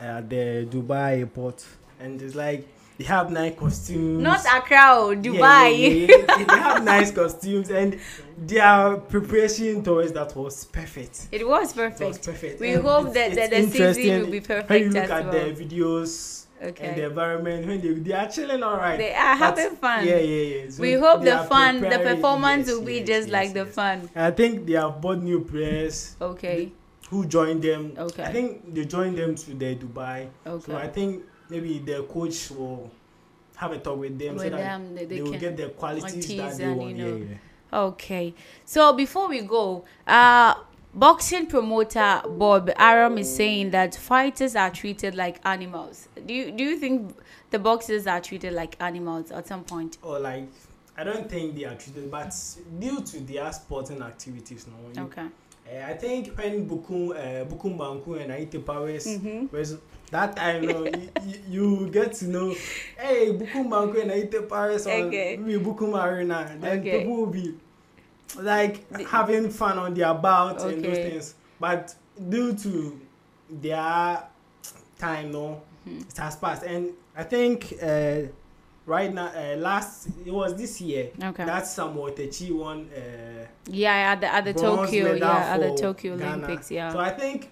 [0.00, 1.64] uh, at the Dubai airport
[2.00, 2.66] and it's like
[2.98, 4.22] they have nice costumes.
[4.22, 5.78] Not Accra, oh, Yeah, Dubai.
[5.78, 6.44] yeah, yeah, yeah.
[6.44, 7.98] they have nice costumes and
[8.38, 11.28] their preparation towards that was perfect.
[11.32, 12.00] It was perfect.
[12.00, 12.60] It was perfect.
[12.60, 14.70] We And hope it's- that, it's that the season will be perfect.
[14.70, 15.32] When you look at well.
[15.32, 16.86] the videos Okay.
[16.86, 18.96] and the environment, when they, they are chilling all right.
[18.96, 20.06] They are But- having fun.
[20.06, 20.70] Yeah, yeah, yeah.
[20.70, 23.66] So we hope the fun, the performance yes, will be yes, just yes, like the
[23.66, 24.08] fun.
[24.14, 26.72] I think they have bought new players Okay.
[27.10, 27.92] who joined them.
[27.98, 28.22] Okay.
[28.22, 30.28] I think they joined them to the Dubai.
[30.46, 30.64] Okay.
[30.72, 32.90] So I think maybe the coach will
[33.56, 35.68] have a talk with them so With that them, they- they, they will get the
[35.68, 36.96] qualities that they and, want.
[36.96, 37.24] you know, yeah,
[37.72, 37.78] yeah.
[37.80, 38.34] Okay.
[38.64, 40.54] So before we go, uh
[40.94, 46.08] boxing promoter Bob Arum is saying that fighters are treated like animals.
[46.26, 47.16] Do you do you think
[47.50, 49.98] the boxers are treated like animals at some point?
[50.02, 50.48] Or like,
[50.96, 52.32] I don't think they are treated, but
[52.78, 54.74] due to their sporting activities, no.
[55.02, 55.26] you- Okay.
[55.66, 59.46] Uh, I think when Bukom, uh, Bukom Banku and Ayittey Powers Mm-hmm.
[59.56, 59.78] was
[60.10, 60.84] that time, you, know,
[61.24, 62.54] you, you get to know,
[62.98, 65.36] hey, Bukom Banku and Ayittey Powers or Okay.
[65.36, 66.56] maybe Bukom Arena.
[66.60, 66.98] Then Okay.
[67.00, 67.54] people will be
[68.38, 71.34] like having fun on their bout and those things.
[71.58, 71.94] But
[72.28, 73.00] due to
[73.50, 74.22] their
[74.98, 76.00] time, no, Mm-hmm.
[76.08, 76.62] it has passed.
[76.62, 78.20] And I think uh,
[78.86, 81.44] right now, uh, last, it was this year, Okay.
[81.44, 82.88] that Samuel Takyi won.
[82.96, 86.44] Uh, Yeah, at the at the Tokyo, yeah, at the Tokyo Ghana.
[86.46, 86.90] Olympics, yeah.
[86.90, 87.50] So I think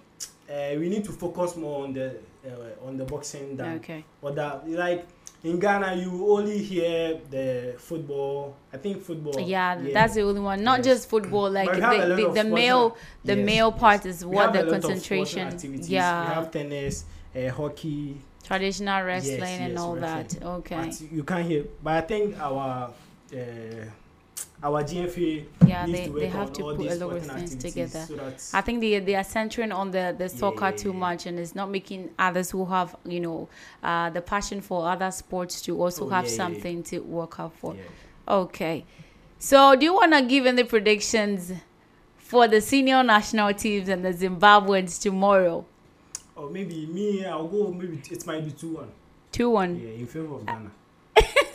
[0.49, 4.03] uh, we need to focus more on the uh, on the boxing than Okay.
[4.23, 4.61] other.
[4.67, 5.05] Like
[5.43, 8.55] in Ghana, you only hear the football.
[8.73, 9.39] I think football.
[9.39, 10.63] Yeah, that's the only one.
[10.63, 10.85] Not Yes.
[10.87, 13.79] just football, like the, we have a lot the, the male the yes, male yes.
[13.79, 15.47] part is what the a lot of sports concentration.
[15.47, 15.89] activities.
[15.89, 16.27] Yeah.
[16.29, 18.17] we have tennis, uh, hockey.
[18.43, 20.39] Traditional wrestling yes, and all wrestling.
[20.39, 20.47] that.
[20.47, 20.75] Okay.
[20.75, 21.65] But you can't hear.
[21.83, 22.91] But I think our.
[23.33, 23.85] Uh,
[24.63, 28.05] our GFA Yeah, needs they- they have to put a lot of things together.
[28.37, 30.83] So I think they they are centering on the the soccer Yeah.
[30.83, 33.49] too much, and it's not making others who have you know
[33.83, 37.75] uh, the passion for other sports to also Oh, have something to work out for.
[38.27, 38.85] Okay,
[39.37, 41.51] so do you want to give any predictions
[42.15, 45.65] for the senior national teams and the Zimbabweans tomorrow?
[46.35, 47.71] Or maybe me, I'll go.
[47.71, 48.91] Maybe it might be two one.
[49.31, 49.79] Two one.
[49.79, 50.71] Yeah, in favor of Ghana.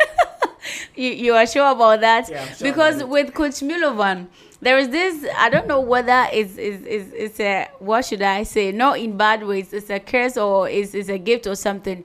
[0.98, 2.28] You you are sure about that?
[2.28, 4.26] Yeah, sure because about with Coach Milovan,
[4.61, 5.24] there is this.
[5.37, 8.72] I don't know whether it's is is it's a what should I say?
[8.72, 9.72] Not in bad ways.
[9.72, 12.04] It's a curse or is is a gift or something.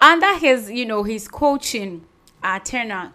[0.00, 2.04] Under his you know his coaching,
[2.42, 3.12] uh, Turner,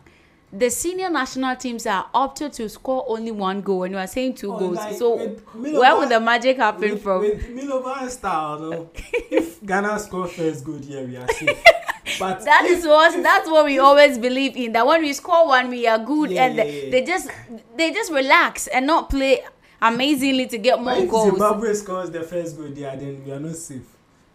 [0.52, 4.34] the senior national teams are opted to score only one goal, and you are saying
[4.34, 4.78] two Oh, goals.
[4.78, 5.18] like so
[5.56, 7.22] Milovan- where would the magic happen with, from?
[7.22, 8.90] With Milovan style, though,
[9.30, 11.64] if Ghana score first good here, we are safe.
[12.20, 14.72] But That if, is what that's what we always believe in.
[14.74, 17.30] That when we score one, we are good, Yeah, and they, they just
[17.76, 19.42] they just relax and not play
[19.82, 21.30] amazingly to get more if goals.
[21.32, 23.86] Zimbabwe scores the first goal there, then we are not safe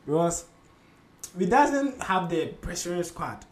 [0.06, 0.44] because
[1.36, 3.44] we doesn't have the pressuring squad.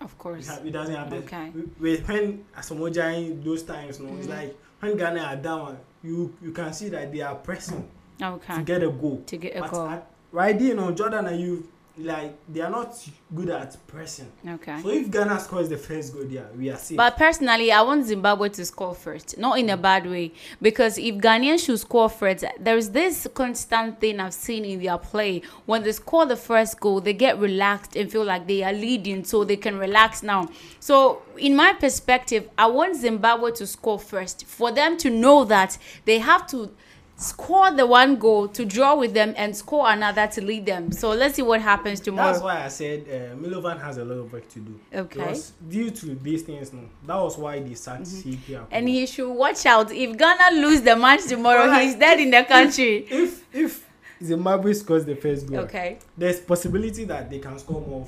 [0.00, 0.50] Of course.
[0.62, 1.36] we doesn't have the Okay.
[1.36, 1.82] Mm-hmm.
[1.82, 6.52] we, when Asamoah in those times, no, it's like when Ghana are down, you you
[6.52, 7.88] can see that they are pressing
[8.18, 9.22] to get a goal.
[9.26, 9.88] To get a But goal.
[9.88, 11.66] at- right there, you know, Jordan and you
[11.98, 12.94] like they are not
[13.34, 14.30] good at pressing.
[14.46, 14.80] Okay.
[14.82, 16.96] So if Ghana scores the first goal, yeah, we are safe.
[16.96, 19.82] But personally, I want Zimbabwe to score first, not in a mm.
[19.82, 20.32] bad way.
[20.60, 25.42] Because if Ghanaians should score first, there's this constant thing I've seen in their play.
[25.64, 29.24] When they score the first goal, they get relaxed and feel like they are leading,
[29.24, 30.48] so they can relax now.
[30.80, 35.78] So, in my perspective, I want Zimbabwe to score first for them to know that
[36.04, 36.70] they have to
[37.18, 40.92] score the one goal to draw with them and score another to lead them.
[40.92, 42.32] So let's see what happens tomorrow.
[42.32, 44.78] That's why I said uh, Milovan has a lot of work to do.
[44.94, 45.40] Okay.
[45.68, 48.52] Due to these things, no, that was why they sacked Mm-hmm.
[48.52, 48.66] CP.
[48.70, 49.90] and he should watch out.
[49.90, 53.06] If Ghana lose the match tomorrow, he's dead in the country.
[53.10, 53.86] if if
[54.20, 55.98] if Zimbabwe scores the first goal, Okay.
[56.16, 58.06] there's possibility that they can score more.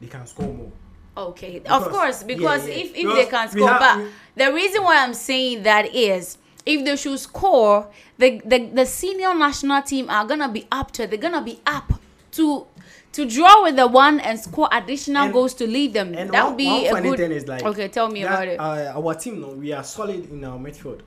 [0.00, 0.70] They can score more.
[1.16, 2.80] Okay, of course, because yeah, yeah.
[2.82, 4.10] if, if Because they can score, have- but we-
[4.44, 9.34] the reason why I'm saying that is if they should score, the, the the senior
[9.34, 11.10] national team are gonna be up to it.
[11.10, 11.92] They're gonna be up
[12.32, 12.66] to
[13.12, 16.12] to draw with the one and score additional And- goals to lead them.
[16.14, 17.18] And that one, would be one a funny good.
[17.18, 18.60] thing is like okay, tell me that, about it.
[18.60, 21.00] Uh, our team, no, we are solid in our midfield.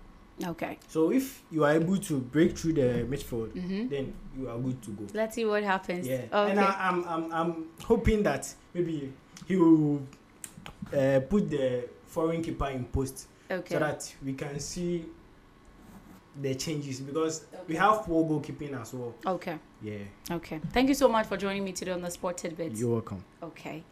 [0.47, 3.89] okay, So if you are able to break through the midfield, Mm-hmm.
[3.89, 5.03] then you are good to go.
[5.13, 6.07] let's see what happens.
[6.07, 6.51] Yeah, Okay.
[6.51, 9.11] and I, I'm, I'm I'm hoping that maybe
[9.45, 10.01] he will
[10.93, 13.73] uh, put the foreign keeper in post okay.
[13.73, 15.05] so that we can see
[16.41, 19.13] the changes because we have poor goalkeeping as well.
[19.25, 19.57] okay.
[19.81, 19.97] Yeah,
[20.31, 20.59] Okay.
[20.73, 22.79] Thank you so much for joining me today on the Sport Tidbits.
[22.79, 23.23] you're welcome.
[23.41, 23.83] Okay.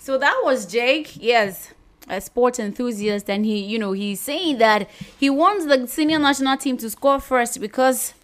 [0.00, 1.16] So that was Jake.
[1.16, 1.72] Yes.
[2.08, 4.88] A sports enthusiast, and he, you know, he's saying that
[5.18, 8.14] he wants the senior national team to score first because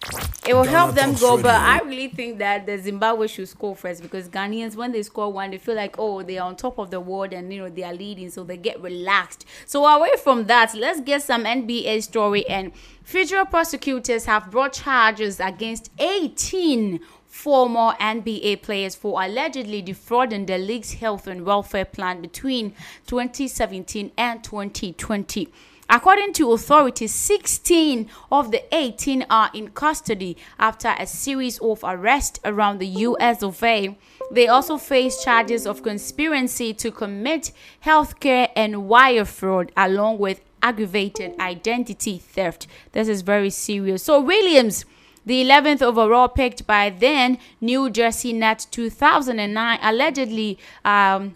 [0.47, 1.41] it will help them go.
[1.41, 5.31] But I really think that the Zimbabwe should score first because Ghanaians, when they score
[5.31, 7.69] one, they feel like, oh, they are on top of the world and, you know,
[7.69, 9.45] they are leading, so they get relaxed.
[9.65, 12.47] So, away from that, let's get some NBA story.
[12.47, 12.71] And
[13.03, 17.01] federal prosecutors have brought charges against 18
[17.33, 22.75] former NBA players for allegedly defrauding the league's health and welfare plan between
[23.07, 25.51] 2017 and 2020.
[25.89, 32.39] According to authorities, 16 of the 18 are in custody after a series of arrests
[32.45, 33.97] around the US of A.
[34.31, 37.51] They also face charges of conspiracy to commit
[37.83, 42.67] healthcare and wire fraud, along with aggravated identity theft.
[42.91, 44.03] This is very serious.
[44.03, 44.85] So, Williams
[45.25, 51.35] the 11th overall picked by then New Jersey Nets 2009 allegedly um,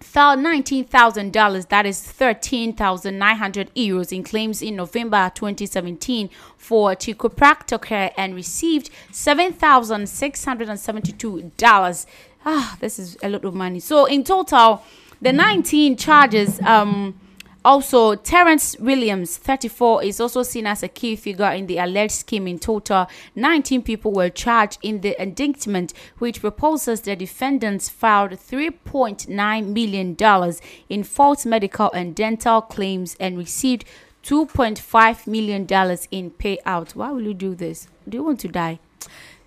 [0.00, 8.34] found $19,000, that is 13,900 euros in claims in November 2017 for chiropractor care and
[8.34, 12.06] received $7,672.
[12.46, 13.80] Ah, this is a lot of money.
[13.80, 14.82] So in total,
[15.20, 17.20] the 19 charges um
[17.64, 22.46] also, Terrence Williams, 34, is also seen as a key figure in the alleged scheme.
[22.46, 29.66] In total, 19 people were charged in the indictment, which proposes the defendants filed $3.9
[29.72, 30.54] million
[30.88, 33.84] in false medical and dental claims and received
[34.22, 35.62] $2.5 million
[36.10, 36.94] in payout.
[36.94, 37.88] Why will you do this?
[38.08, 38.78] Do you want to die?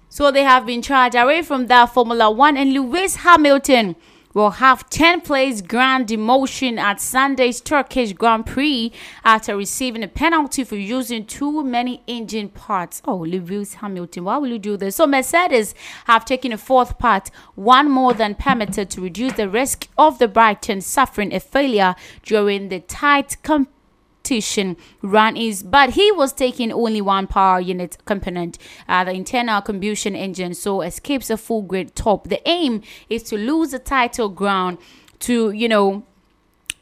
[0.09, 3.95] So they have been charged away from that Formula One and Lewis Hamilton
[4.33, 8.91] will have 10 place grand demotion at Sunday's Turkish Grand Prix
[9.23, 13.01] after receiving a penalty for using too many engine parts.
[13.05, 14.95] Oh, Lewis Hamilton, why will you do this?
[14.95, 19.87] So Mercedes have taken a fourth part, one more than permitted to reduce the risk
[19.97, 23.80] of the Briton suffering a failure during the tight competition
[24.31, 28.57] competition run is but he was taking only one power unit component.
[28.87, 32.29] Uh, the internal combustion engine so escapes a full grid top.
[32.29, 34.77] The aim is to lose the title ground
[35.19, 36.03] to you know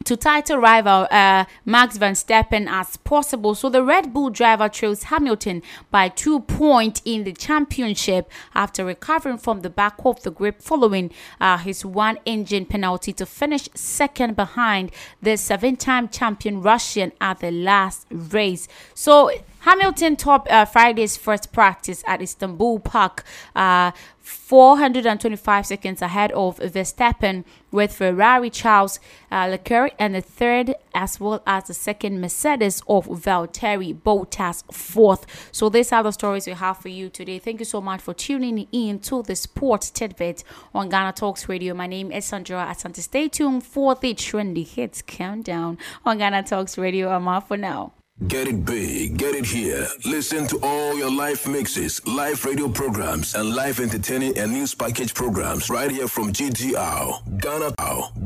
[0.04, 3.54] to title rival uh, Max Verstappen as possible.
[3.54, 9.36] So the Red Bull driver trails Hamilton by two points in the championship after recovering
[9.36, 14.36] from the back of the grid following uh, his one engine penalty to finish second
[14.36, 18.68] behind the seven time champion Russian at the last race.
[18.94, 23.24] So Hamilton topped uh, Friday's first practice at Istanbul Park.
[23.54, 23.92] Uh,
[24.30, 31.42] 425 seconds ahead of Verstappen with Ferrari Charles uh, Leclerc and the third as well
[31.46, 35.48] as the second Mercedes of Valtteri Bottas fourth.
[35.52, 37.38] So these are the stories we have for you today.
[37.38, 40.44] Thank you so much for tuning in to the Sports Tidbit
[40.74, 41.74] on Ghana Talks Radio.
[41.74, 43.00] My name is Sandra Asante.
[43.00, 47.08] Stay tuned for the trendy hits countdown on Ghana Talks Radio.
[47.08, 47.92] I'm off for now.
[48.28, 49.86] Get it big, get it here.
[50.04, 55.14] Listen to all your live mixes, live radio programs, and live entertaining and news package
[55.14, 57.72] programs right here from GTR, Ghana,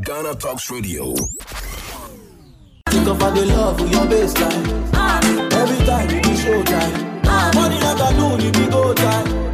[0.03, 1.15] Ghana Talks Radio.
[2.91, 4.91] Think of all the love with your baseline.
[4.95, 5.21] Ah.
[5.53, 7.21] Every time you be showtime.
[7.27, 7.53] Ah.
[7.55, 9.54] Money like a do, you be go time.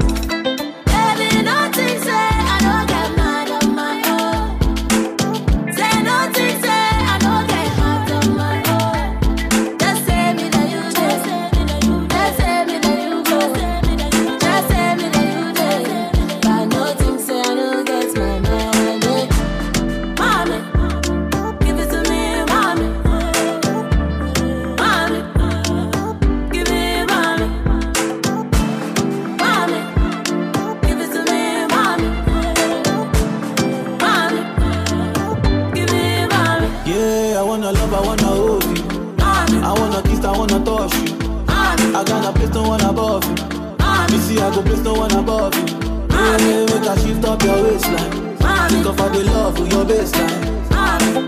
[42.01, 44.17] I got a place, no one above you.
[44.17, 45.67] You see, I go place, no one above you.
[46.09, 48.39] Hey, make I shift up your waistline.
[48.71, 50.71] Think of all the love with your baseline.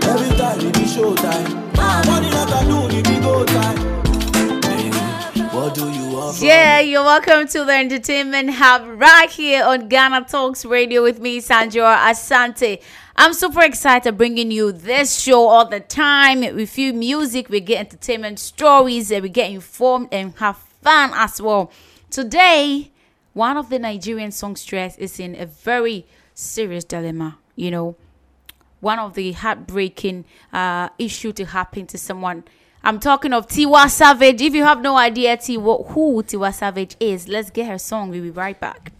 [0.03, 1.75] Every time it be showtime.
[2.07, 4.02] Money like I do, it be go time.
[5.53, 6.41] What do you want?
[6.41, 11.39] Yeah, you're welcome to the Entertainment Hub right here on Ghana Talks Radio with me,
[11.41, 12.81] Sandra Asante.
[13.15, 16.39] I'm super excited bringing you this show all the time.
[16.39, 21.39] We feel music, we get entertainment stories, and we get informed and have fun as
[21.39, 21.71] well.
[22.09, 22.91] Today,
[23.33, 27.37] one of the Nigerian songstress is in a very serious dilemma.
[27.55, 27.95] You know,
[28.79, 32.43] one of the heartbreaking uh, issue to happen to someone.
[32.85, 34.41] I'm talking of Tiwa Savage.
[34.41, 38.09] If you have no idea Tiwa, who Tiwa Savage is, let's get her song.
[38.09, 38.91] We'll be right back.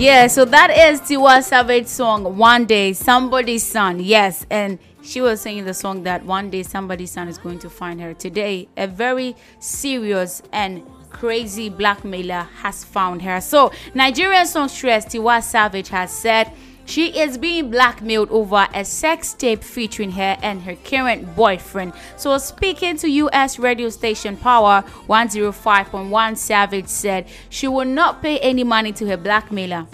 [0.00, 4.00] Yeah, so that is Tiwa Savage song One Day Somebody's Son.
[4.00, 7.68] Yes, and she was singing the song that one day somebody's son is going to
[7.68, 8.14] find her.
[8.14, 13.42] Today, a very serious and crazy blackmailer has found her.
[13.42, 16.50] So, Nigerian songstress Tiwa Savage has said
[16.90, 21.92] she is being blackmailed over a sex tape featuring her and her current boyfriend.
[22.16, 28.64] So, speaking to US radio station Power 105.1, Savage said she will not pay any
[28.64, 29.86] money to her blackmailer.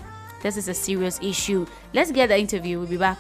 [0.42, 1.66] This is a serious issue.
[1.92, 2.78] Let's get the interview.
[2.78, 3.18] We'll be back.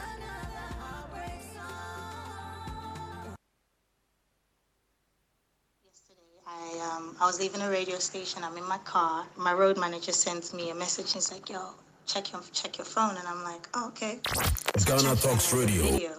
[6.96, 8.42] Um I was leaving a radio station.
[8.42, 9.26] I'm in my car.
[9.36, 11.12] My road manager sends me a message.
[11.12, 11.74] He's like, "Yo,
[12.06, 15.52] check your check your phone," and I'm like, oh, "Okay." So I Ghana check Talks
[15.52, 15.82] my Radio.
[15.82, 16.12] Video,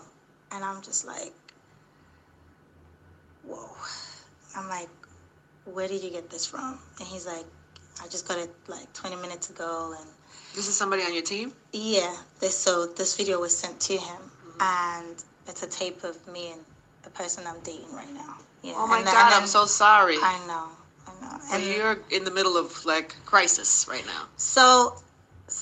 [0.52, 1.34] and I'm just like,
[3.44, 3.70] "Whoa!"
[4.56, 4.90] I'm like,
[5.66, 7.46] "Where did you get this from?" And he's like,
[8.04, 10.10] "I just got it like 20 minutes ago." And
[10.56, 11.54] This is somebody on your team?
[11.74, 14.62] yeah, this so this video was sent to him, mm-hmm.
[14.62, 16.62] and it's a tape of me and
[17.04, 18.38] the person I'm dating right now.
[18.64, 18.74] Yeah.
[18.76, 20.18] Oh my and God, and I'm so sorry.
[20.18, 20.68] I know,
[21.08, 21.40] I know.
[21.50, 24.24] So you're in the middle of like crisis right now.
[24.36, 24.98] So,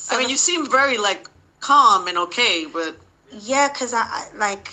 [0.06, 1.28] so I mean, you seem very like
[1.60, 2.94] calm and okay, but
[3.32, 4.68] yeah, cause I, I like,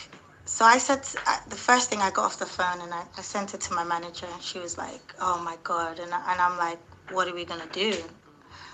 [0.45, 3.22] so I said I, the first thing I got off the phone and I, I
[3.22, 6.39] sent it to my manager and she was like, "Oh my god," and I, and
[6.47, 7.93] I'm like, "What are we gonna do?"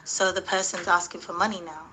[0.05, 1.85] So the person's asking for money now.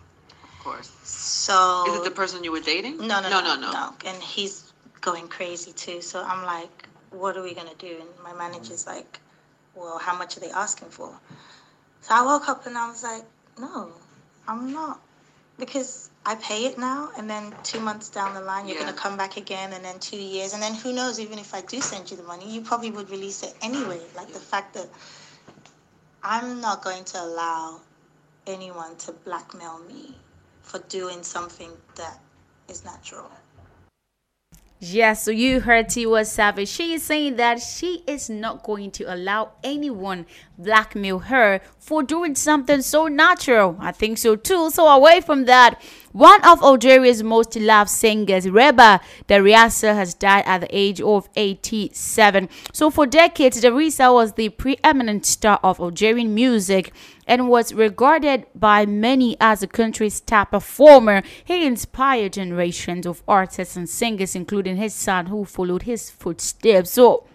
[0.43, 0.89] of course.
[1.03, 2.97] So Is it the person you were dating?
[2.97, 3.85] No, no, no, no, no, no.
[4.09, 6.01] And he's going crazy too.
[6.01, 7.93] So I'm like, what are we gonna do?
[8.01, 9.19] And my manager's like,
[9.75, 11.11] well, how much are they asking for?
[12.01, 13.25] So I woke up and I was like,
[13.59, 13.91] no,
[14.47, 15.01] I'm not,
[15.57, 18.85] because I pay it now, and then two months down the line, you're Yeah.
[18.85, 21.19] gonna come back again, and then two years, and then who knows?
[21.19, 24.01] Even if I do send you the money, you probably would release it anyway.
[24.15, 24.89] Like the fact that
[26.23, 27.81] I'm not going to allow
[28.47, 30.15] anyone to blackmail me
[30.63, 32.19] for doing something that
[32.67, 33.29] is natural.
[34.81, 36.67] Yes, so you heard Tiwa Savage.
[36.67, 40.25] She is saying that she is not going to allow anyone
[40.57, 43.77] blackmail her for doing something so natural.
[43.79, 44.69] I think so too.
[44.71, 48.99] So away from that, one of Algeria's most loved singers, Rabah
[49.29, 52.49] Driassa, has died at the age of 87.
[52.73, 56.93] So for decades, Driassa was the preeminent star of Algerian music
[57.27, 61.23] and was regarded by many as the country's top performer.
[61.43, 66.91] He inspired generations of artists and singers, including his son, who followed his footsteps.
[66.91, 67.25] So,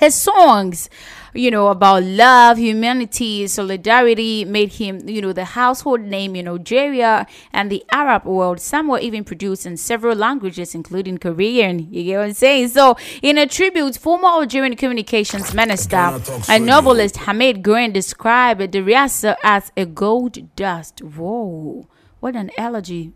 [0.00, 0.88] his songs
[1.34, 7.26] you know about love humanity solidarity made him you know the household name in nigeria
[7.52, 12.18] and the arab world some were even produced in several languages including korean you get
[12.18, 12.68] what i'm saying?
[12.68, 19.70] So in a tribute former algerian communications minister and novelist hamid Grine described Driassa as
[19.76, 21.02] a gold dust.
[21.02, 21.86] Whoa
[22.20, 23.12] what an elegy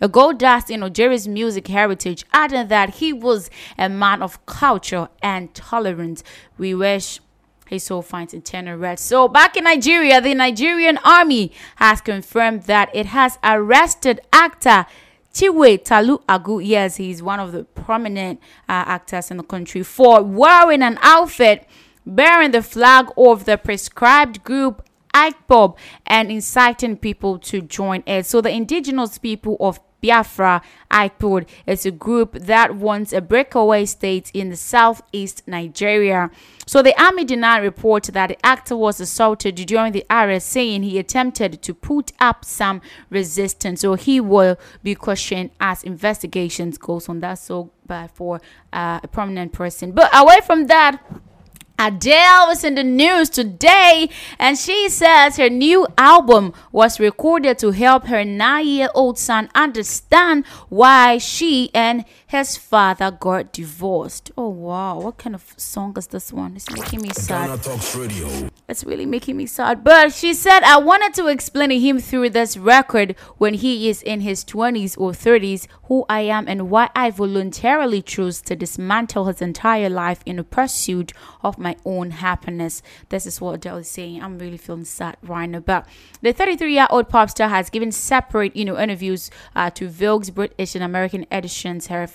[0.00, 5.08] A gold dust in Nigeria's music heritage, adding that he was a man of culture
[5.22, 6.22] and tolerance.
[6.58, 7.20] We wish
[7.68, 9.04] his soul finds eternal rest.
[9.06, 14.86] So back in Nigeria, the Nigerian army has confirmed that it has arrested actor
[15.32, 16.60] Chiwetalu Agu.
[16.64, 21.66] Yes, he's one of the prominent uh, actors in the country for wearing an outfit
[22.04, 24.82] bearing the flag of the prescribed group
[25.14, 28.26] IPOB and inciting people to join it.
[28.26, 34.30] So the indigenous people of Biafra IPOB is a group that wants a breakaway state
[34.32, 36.30] in the southeast Nigeria.
[36.66, 40.98] So the army denied report that the actor was assaulted during the arrest, saying he
[40.98, 42.80] attempted to put up some
[43.10, 43.80] resistance.
[43.80, 47.20] So he will be questioned as investigations goes on.
[47.20, 48.40] That's so bad for
[48.72, 49.92] uh, a prominent person.
[49.92, 51.02] But away from that,
[51.80, 57.70] Adele was in the news today and she says her new album was recorded to
[57.70, 64.30] help her nine year old son understand why she and his father got divorced.
[64.36, 66.54] Oh wow, what kind of song is this one?
[66.54, 67.58] It's making me sad.
[68.68, 69.82] It's really making me sad.
[69.82, 74.02] But she said, I wanted to explain to him through this record when he is
[74.02, 79.24] in his 20s or 30s who I am and why I voluntarily chose to dismantle
[79.24, 81.12] his entire life in the pursuit
[81.42, 82.82] of my own happiness.
[83.08, 84.22] This is what Adele is saying.
[84.22, 85.60] I'm really feeling sad right now.
[85.60, 85.86] But
[86.22, 90.30] the 33 year old pop star has given separate, you know, interviews uh, to Vogue's
[90.30, 91.88] British and American editions.
[91.88, 92.08] Her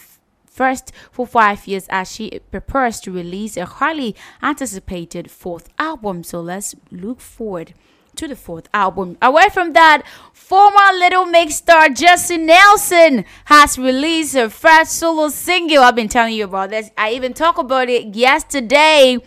[0.56, 6.24] first for five years as she prepares to release a highly anticipated fourth album.
[6.24, 7.74] So let's look forward
[8.16, 9.18] to the fourth album.
[9.22, 10.04] Away from that,
[10.34, 15.84] former Little Mix star Jesy Nelson has released her first solo single.
[15.84, 16.90] I've been telling you about this.
[16.98, 19.20] I even talked about it yesterday.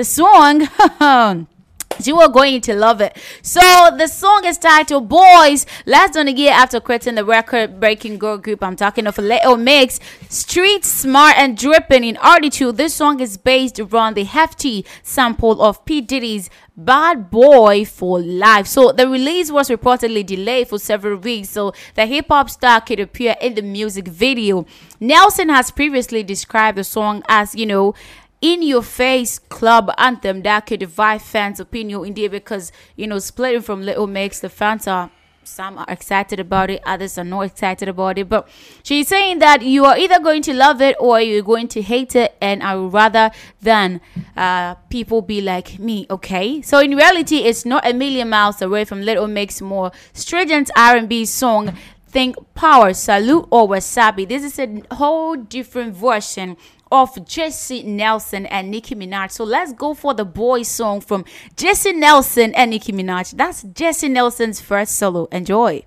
[0.00, 1.46] The song.
[2.02, 3.18] You are going to love it.
[3.42, 3.60] So
[3.98, 5.66] the song is titled Boys.
[5.84, 10.00] Last on the year after quitting the record-breaking girl group, I'm talking of Little Mix,
[10.30, 12.78] street smart and dripping in attitude.
[12.78, 18.66] This song is based around the hefty sample of P Diddy's Bad Boy for Life.
[18.66, 23.00] So the release was reportedly delayed for several weeks so the hip hop star could
[23.00, 24.64] appear in the music video.
[25.00, 27.94] Nelson has previously described the song as, you know,
[28.40, 33.18] in your face club anthem that could divide fans' opinion in indeed because you know
[33.18, 35.10] splitting from Little Mix the fans are
[35.50, 38.28] some are excited about it, others are not excited about it.
[38.28, 38.48] But
[38.82, 42.14] she's saying that you are either going to love it or you're going to hate
[42.14, 43.30] it, and I would rather
[43.60, 44.00] than
[44.36, 46.06] uh, people be like me.
[46.10, 50.70] Okay, so in reality, it's not a million miles away from Little Mix more stringent
[50.76, 51.76] R&B song.
[52.08, 54.28] Think Power, Salute, or Wasabi.
[54.28, 56.56] This is a whole different version
[56.90, 59.30] of Jesy Nelson and Nicki Minaj.
[59.30, 61.24] So let's go for the boy song from
[61.56, 63.36] Jesy Nelson and Nicki Minaj.
[63.36, 65.26] That's Jesy Nelson's first solo.
[65.26, 65.84] Enjoy.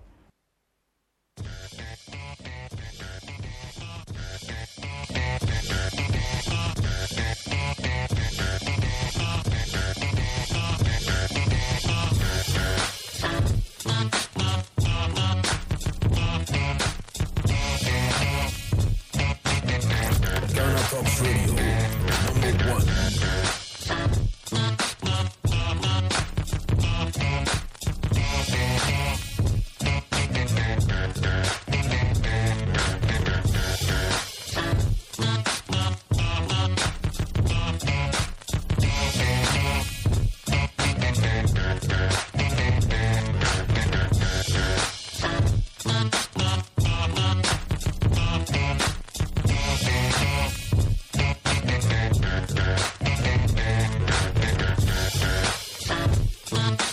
[56.53, 56.92] Thank.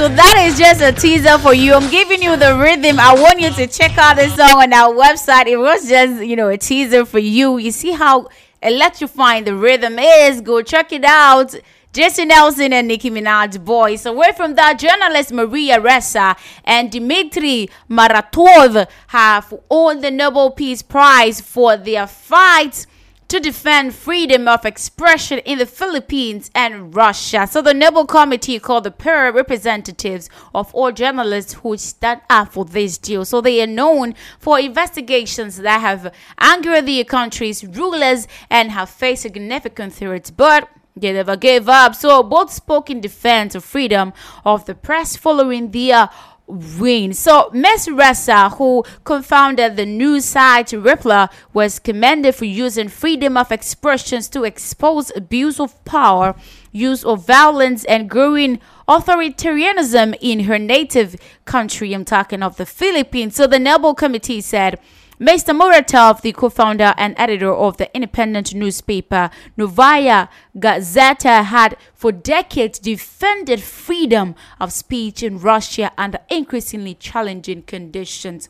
[0.00, 1.74] So that is just a teaser for you.
[1.74, 2.98] I'm giving you the rhythm.
[2.98, 5.46] I want you to check out this song on our website.
[5.46, 7.58] It was just, you know, a teaser for you.
[7.58, 8.30] You see how
[8.62, 10.40] electrifying the rhythm is.
[10.40, 11.54] Go check it out.
[11.92, 14.06] Jesy Nelson and Nicki Minaj boys.
[14.06, 16.34] Away from that, journalist Maria Ressa
[16.64, 22.86] and Dmitry Muratov have won the Nobel Peace Prize for their fight
[23.30, 27.46] to defend freedom of expression in the Philippines and Russia.
[27.46, 32.64] So the Nobel Committee called the pair representatives of all journalists who stand up for
[32.64, 33.24] this deal.
[33.24, 39.22] So they are known for investigations that have angered the country's rulers and have faced
[39.22, 40.32] significant threats.
[40.32, 41.94] But they never gave up.
[41.94, 44.12] So both spoke in defense of freedom
[44.44, 46.10] of the press following their
[46.50, 47.12] win.
[47.12, 47.88] So Ms.
[47.88, 54.44] Ressa, who co-founded the news site Rappler, was commended for using freedom of expressions to
[54.44, 56.34] expose abuse of power,
[56.72, 61.92] use of violence, and growing authoritarianism in her native country.
[61.92, 63.36] I'm talking of the Philippines.
[63.36, 64.78] So the Nobel Committee said.
[65.20, 65.54] Mr.
[65.54, 73.62] Muratov, the co-founder and editor of the independent newspaper Novaya Gazeta, had for decades defended
[73.62, 78.48] freedom of speech in Russia under increasingly challenging conditions.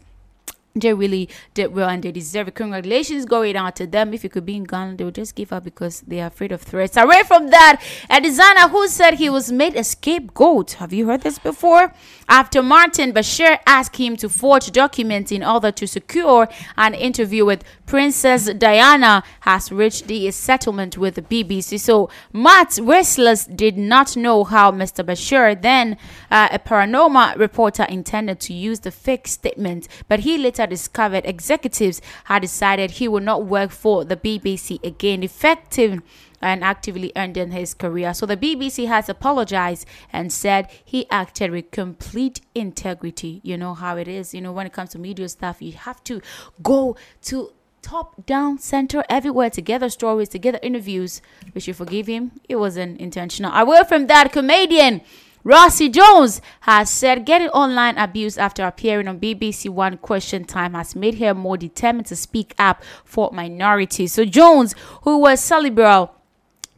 [0.75, 2.55] They really did well and they deserve it.
[2.55, 4.15] Congratulations going out to them.
[4.15, 6.53] If you could be in Ghana, they would just give up because they are afraid
[6.53, 6.97] of threats.
[6.97, 10.73] Away from that, a designer who said he was made a scapegoat.
[10.75, 11.93] Have you heard this before?
[12.29, 17.65] After Martin Bashir asked him to forge documents in order to secure an interview with
[17.87, 21.81] Princess Diana, has reached the settlement with the BBC.
[21.81, 25.05] So Matt Restless did not know how Mr.
[25.05, 25.97] Bashir, then
[26.31, 32.03] uh, a Panorama reporter, intended to use the fake statement, but he later discovered executives
[32.25, 36.03] had decided he would not work for the BBC again, effective
[36.43, 38.15] and actively ending his career.
[38.15, 43.41] So the BBC has apologized and said he acted with complete integrity.
[43.43, 44.35] You know how it is.
[44.35, 46.21] You know, when it comes to media stuff, you have to
[46.63, 47.53] go to
[47.83, 51.23] top down center everywhere to gather stories to gather interviews
[51.55, 55.01] we should forgive him it wasn't intentional away from that comedian
[55.43, 60.95] Rosie Jones has said getting online abuse after appearing on BBC One Question Time has
[60.95, 64.13] made her more determined to speak up for minorities.
[64.13, 66.15] So Jones, who was cerebral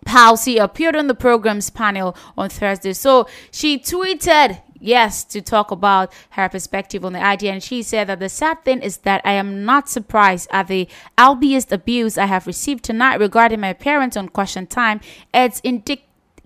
[0.04, 2.92] palsy, appeared on the program's panel on Thursday.
[2.92, 8.08] So she tweeted yes to talk about her perspective on the idea and she said
[8.08, 12.26] that the sad thing is that i am not surprised at the albeit abuse i
[12.26, 15.00] have received tonight regarding my parents on question time
[15.32, 15.60] it's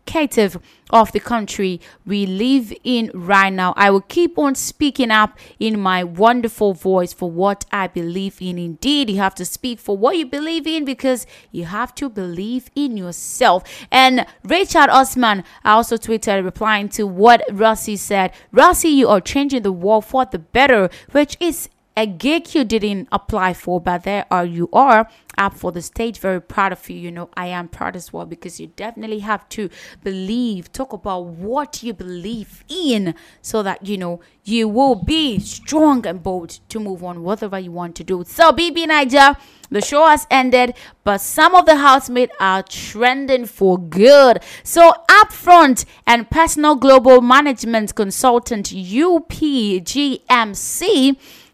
[0.06, 0.58] indicative
[0.90, 3.74] of the country we live in right now.
[3.76, 8.56] I will keep on speaking up in my wonderful voice for what I believe in.
[8.58, 12.70] Indeed, you have to speak for what you believe in because you have to believe
[12.76, 13.64] in yourself.
[13.90, 18.32] And Richard Osman I also tweeted replying to what Rosie said.
[18.52, 23.08] Rosie, you are changing the world for the better, which is a gig you didn't
[23.10, 26.18] apply for, but there are you are up for the stage.
[26.18, 26.96] Very proud of you.
[26.96, 29.70] You know, I am proud as well because you definitely have to
[30.02, 36.06] believe, talk about what you believe in so that you know you will be strong
[36.06, 38.22] and bold to move on whatever you want to do.
[38.26, 39.36] So, BBNaija,
[39.70, 44.42] the show has ended, but some of the housemates are trending for good.
[44.62, 49.16] So, Upfront and Personal Global Management Consultant UPGMC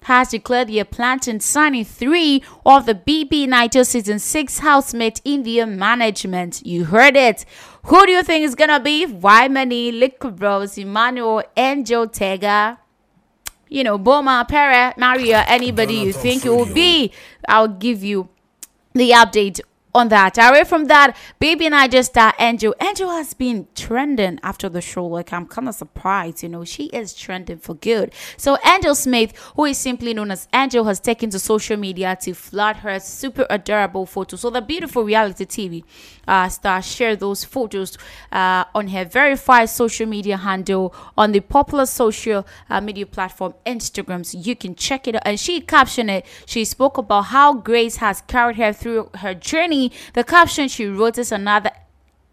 [0.05, 5.67] has declared they are planning signing three of the BBNaija Season 6 housemate in their
[5.67, 6.65] management.
[6.65, 7.45] You heard it.
[7.85, 9.07] Who do you think is gonna be?
[9.07, 12.79] Whitemoney, Liquid Rose, Emmanuel, Angel Tega?
[13.69, 17.13] You know, Boma, Pere, Maria, anybody you think it will be.
[17.49, 18.29] I'll give you
[18.93, 19.61] the update
[19.95, 20.39] on that.
[20.39, 22.75] Away from that, Baby and I just star Angel.
[22.81, 25.07] Angel has been trending after the show.
[25.07, 28.13] Like I'm kind of surprised, you know, she is trending for good.
[28.37, 32.35] So Angel Smith, who is simply known as Angel, has taken to social media to
[32.35, 34.41] flood her super adorable photos.
[34.41, 35.85] So the beautiful reality TV
[36.27, 37.99] uh, star shared those photos
[38.31, 44.25] uh, on her verified social media handle on the popular social uh, media platform Instagram.
[44.25, 45.23] So you can check it out.
[45.25, 46.27] And she captioned it.
[46.47, 49.82] She spoke about how Grace has carried her through her journey.
[50.13, 51.71] The caption she wrote is another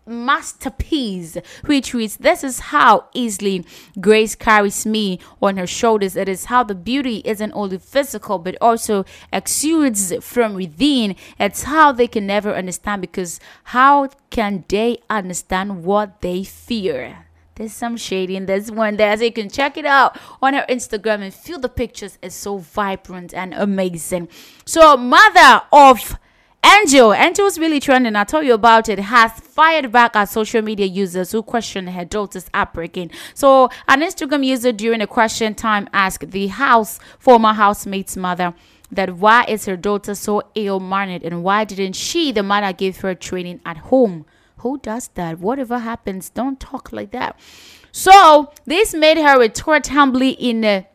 [0.10, 3.64] masterpiece which reads this is how easily
[4.02, 6.16] grace carries me on her shoulders.
[6.16, 11.16] It is how the beauty isn't only physical but also exudes from within.
[11.40, 17.26] It's how they can never understand because how can they understand what they fear?
[17.56, 20.66] There's some shade in this one there so you can check it out on her
[20.70, 22.18] instagram and feel the pictures.
[22.22, 24.30] Is so vibrant and amazing.
[24.66, 26.18] So mother of
[26.64, 28.16] Angel, Angel's really trending.
[28.18, 29.00] I told you about it.
[29.00, 33.12] Has fired back at social media users who questioned her daughter's upbringing.
[33.34, 38.54] So, an Instagram user during a question time asked the house former housemate's mother
[38.92, 42.98] that why is her daughter so ill mannered and why didn't she, the mother, give
[42.98, 44.26] her training at home?
[44.58, 45.40] Who does that?
[45.40, 47.40] Whatever happens, don't talk like that.
[47.94, 50.88] So this made her retort humbly in a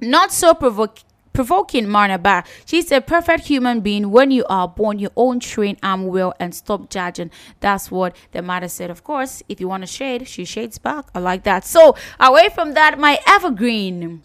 [0.00, 1.04] not so provoking
[1.40, 4.10] provoking but she's a perfect human being.
[4.10, 7.30] When you are born your own train arm well and stop judging.
[7.60, 8.90] That's what the mother said.
[8.90, 11.06] Of course if you want to shade she shades back.
[11.14, 11.64] I like that.
[11.64, 14.22] So away from that my evergreen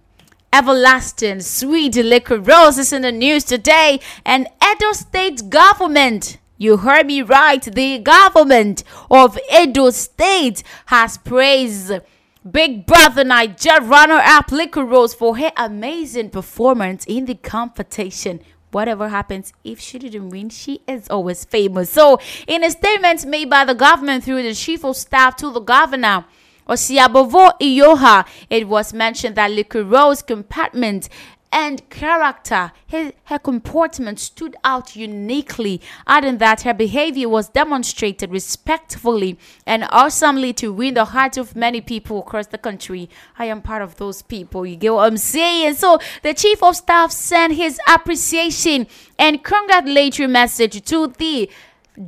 [0.51, 4.01] everlasting sweet Liquorose is in the news today.
[4.26, 11.93] And edo state government you heard me right the government of edo state has praised
[12.50, 18.39] Big Brother Naija runner-up Liquorose for her amazing performance in the competition.
[18.70, 21.89] Whatever happens, if she didn't win, she is always famous.
[21.89, 25.60] So, in a statement made by the government through the chief of staff to the
[25.60, 26.26] governor,
[26.70, 31.10] Osaigbovo Iyoha, it was mentioned that Liquorose compartment
[31.56, 39.39] and character, her, her comportment stood out uniquely, adding that her behavior was demonstrated respectfully
[39.66, 43.10] and awesomely to win the hearts of many people across the country.
[43.39, 45.76] I am part of those people, you get what I'm saying?
[45.76, 48.88] So the chief of staff sent his appreciation
[49.18, 51.49] and congratulatory message to the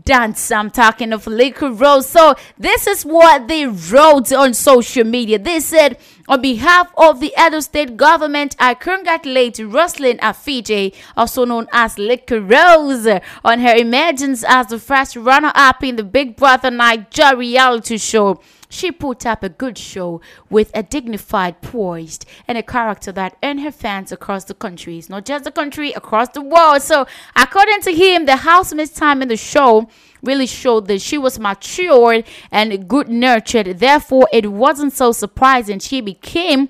[0.04, 0.52] dance.
[0.52, 2.04] I'm talking of Liquorose.
[2.04, 5.40] So this is what they wrote on social media.
[5.40, 5.98] They said,
[6.28, 13.22] on behalf of the Edo State government, I congratulate Roseline Afije, also known as Liquorose,
[13.46, 18.42] on her emergence as the first runner-up in the Big Brother Nigeria reality show.
[18.70, 23.62] She put up a good show with a dignified, poised, and a character that earned
[23.62, 24.98] her fans across the country.
[24.98, 26.82] It's not just the country, across the world.
[26.82, 29.88] So, according to him, the housemate's time in the show
[30.22, 33.80] really showed that she was matured and good nurtured.
[33.80, 36.70] Therefore, it wasn't so surprising she became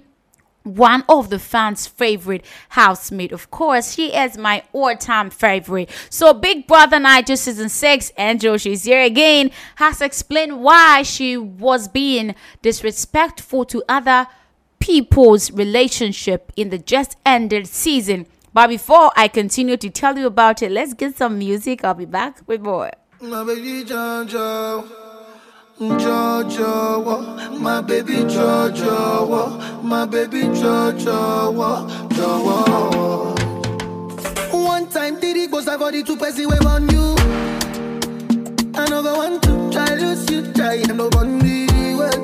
[0.68, 3.32] one of the fans' favorite housemate.
[3.32, 5.90] Of course, she is my all-time favorite.
[6.10, 11.88] So Big Brother Naija season six, Angel, she's here again, has explained why she was
[11.88, 14.28] being disrespectful to other
[14.80, 18.28] people's relationship in the just ended season.
[18.54, 21.84] But before I continue to tell you about it, let's get some music.
[21.84, 22.92] I'll be back with more.
[25.80, 29.82] Jojo, Jojo, my baby Jojo, wo.
[29.84, 31.54] my baby Jojo.
[32.10, 33.36] Jojo.
[34.54, 37.16] One time did it goes for the two person wave on you.
[38.74, 41.38] Another one to try lose you, try and no one
[41.96, 42.24] well.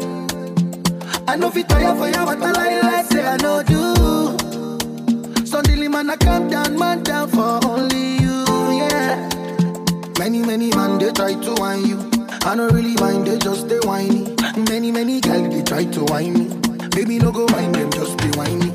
[1.28, 5.46] I know fit tire for you, but I lie like say I know do.
[5.46, 8.46] Suddenly man I calm down, man down for only you,
[8.80, 9.30] yeah.
[10.18, 12.13] Many, many man, they try to whine you.
[12.46, 14.36] I don't really mind, they just they whiny.
[14.70, 16.46] Many, many girls, they try to whine me.
[16.90, 18.72] Baby, no go mind them, just be whiny.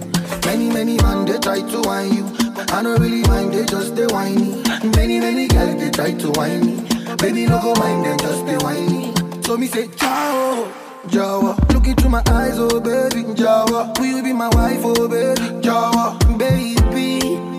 [0.47, 2.27] Many, many man, they try to whine you.
[2.73, 4.62] I don't really mind, they just they whiny.
[4.97, 6.89] Many, many girls, they try to whine me.
[7.19, 9.14] Baby, no go mind them, just be whiny.
[9.43, 10.73] So me say, ciao.
[11.09, 15.41] Jawa, look into my eyes, oh baby, Jawa, will you be my wife, oh baby,
[15.62, 16.75] Jawa, baby,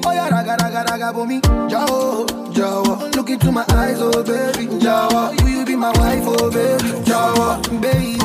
[0.06, 4.68] oh yeah, raga, raga, raga, for me, Jawa, Jawa, look into my eyes, oh baby,
[4.80, 8.18] Jawa, will you be my wife, oh baby, Jawa, baby,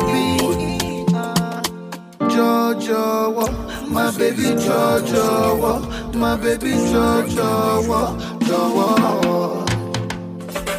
[2.34, 9.64] Jojo, my baby, Jojo, my baby, Jojo, Jojo.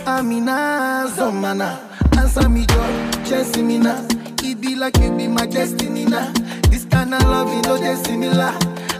[0.07, 1.79] Amina, Zomana,
[2.17, 4.05] answer me, Joe, Chelsea me now.
[4.43, 6.31] It be like you be my destiny now.
[6.69, 8.53] This kind of love, you know, they similar.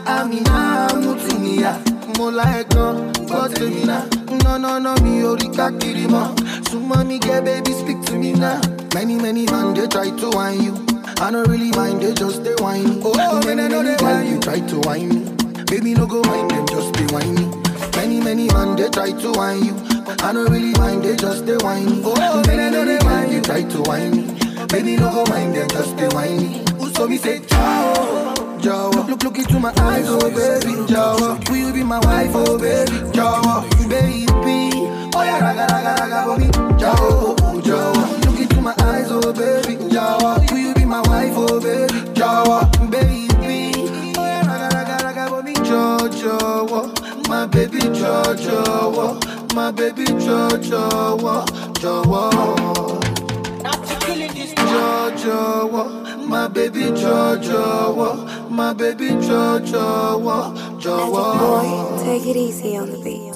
[0.08, 1.74] Amina, Mutinia,
[2.18, 4.08] Mola Ekon, God to me now.
[4.43, 6.34] No, no, no, me, Orika Kirima.
[6.70, 8.62] So, mommy, get baby, speak to me now.
[8.93, 10.74] Many, many man, they try to whine you.
[11.20, 13.01] I don't really mind, they just they whine.
[13.03, 15.64] Oh, many, many, girl, you try to whine me.
[15.66, 17.45] Baby, no go mind them, just be whiny.
[17.95, 19.76] Many, many man, they try to whine you.
[20.22, 22.01] I don't really mind, they just they whiny.
[22.06, 24.66] Oh, many, many man, you try to whine me.
[24.68, 26.64] Baby, no go mind them, just be whiny.
[26.93, 27.93] So me say, ciao,
[28.66, 29.07] Jawa.
[29.07, 31.38] Look, look into my eyes, oh baby, Jawa.
[31.49, 34.26] Will you be my wife, oh baby, Jawa, baby?
[35.13, 36.47] Oh yeah, raga, raga, raga, me,
[36.80, 38.26] Jawa, oh, oh, Jawa.
[38.26, 40.51] Look into my eyes, oh baby, Jawa.
[40.51, 43.28] Will you be my wife, oh baby, Jawa, baby?
[44.18, 51.45] Oh yeah, raga, raga, raga, me, Jojo, my baby, Jojo, my baby, Jojo,
[54.54, 56.28] Jojo.
[56.28, 60.20] My baby Jojo, my baby Jojo,
[60.80, 62.04] Jojo.
[62.04, 63.34] Take it easy on the beat.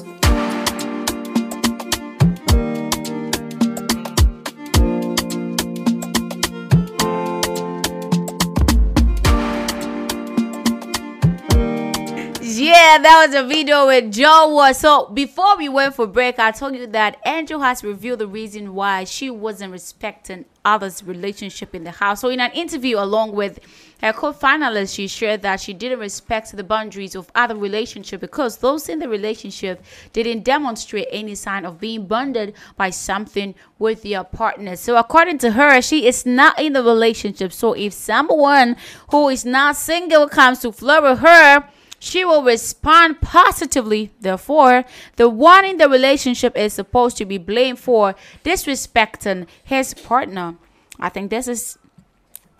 [12.89, 14.79] Yeah, that was a video with Joe was.
[14.79, 18.73] So before we went for break, I told you that Angel has revealed the reason
[18.73, 22.21] why she wasn't respecting others' relationship in the house.
[22.21, 23.59] So in an interview along with
[24.01, 28.89] her co-finalist, she shared that she didn't respect the boundaries of other relationship because those
[28.89, 34.75] in the relationship didn't demonstrate any sign of being bonded by something with their partner.
[34.75, 37.53] So according to her, she is not in the relationship.
[37.53, 38.77] So if someone
[39.11, 41.69] who is not single comes to flirt with her,
[41.99, 44.11] she will respond positively.
[44.19, 44.85] Therefore,
[45.17, 50.55] the one in the relationship is supposed to be blamed for disrespecting his partner.
[50.99, 51.78] I think this is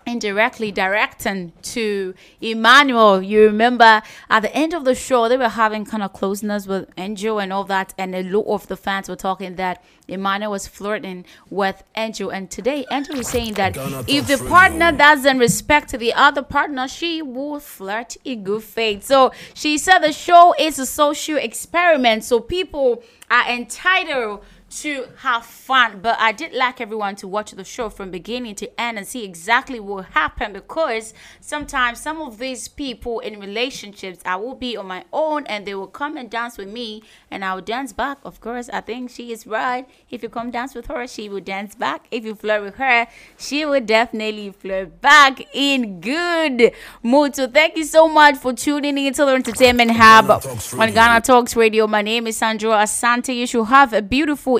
[0.06, 3.22] indirectly directing to Emmanuel.
[3.22, 6.88] You remember at the end of the show, they were having kind of closeness with
[6.96, 10.66] Angel and all that, and a lot of the fans were talking that Emmanuel was
[10.66, 12.30] flirting with Angel.
[12.30, 13.76] And today, Angel is saying that
[14.08, 19.04] if the partner doesn't respect the other partner, she will flirt in good faith.
[19.04, 25.44] So she said the show is a social experiment, so people are entitled to have
[25.44, 26.00] fun.
[26.00, 29.24] But I did like everyone to watch the show from beginning to end and see
[29.24, 34.86] exactly what happened because sometimes some of these people in relationships, I will be on
[34.86, 38.18] my own and they will come and dance with me and I will dance back.
[38.24, 39.88] Of course, I think she is right.
[40.08, 42.06] If you come dance with her, she will dance back.
[42.10, 43.08] If you flirt with her,
[43.38, 47.34] she will definitely flirt back in good mood.
[47.34, 51.56] So thank you so much for tuning in to the Entertainment Hub on Ghana Talks
[51.56, 51.88] Radio.
[51.88, 53.34] My name is Sandra Asante.
[53.34, 54.59] You should have a beautiful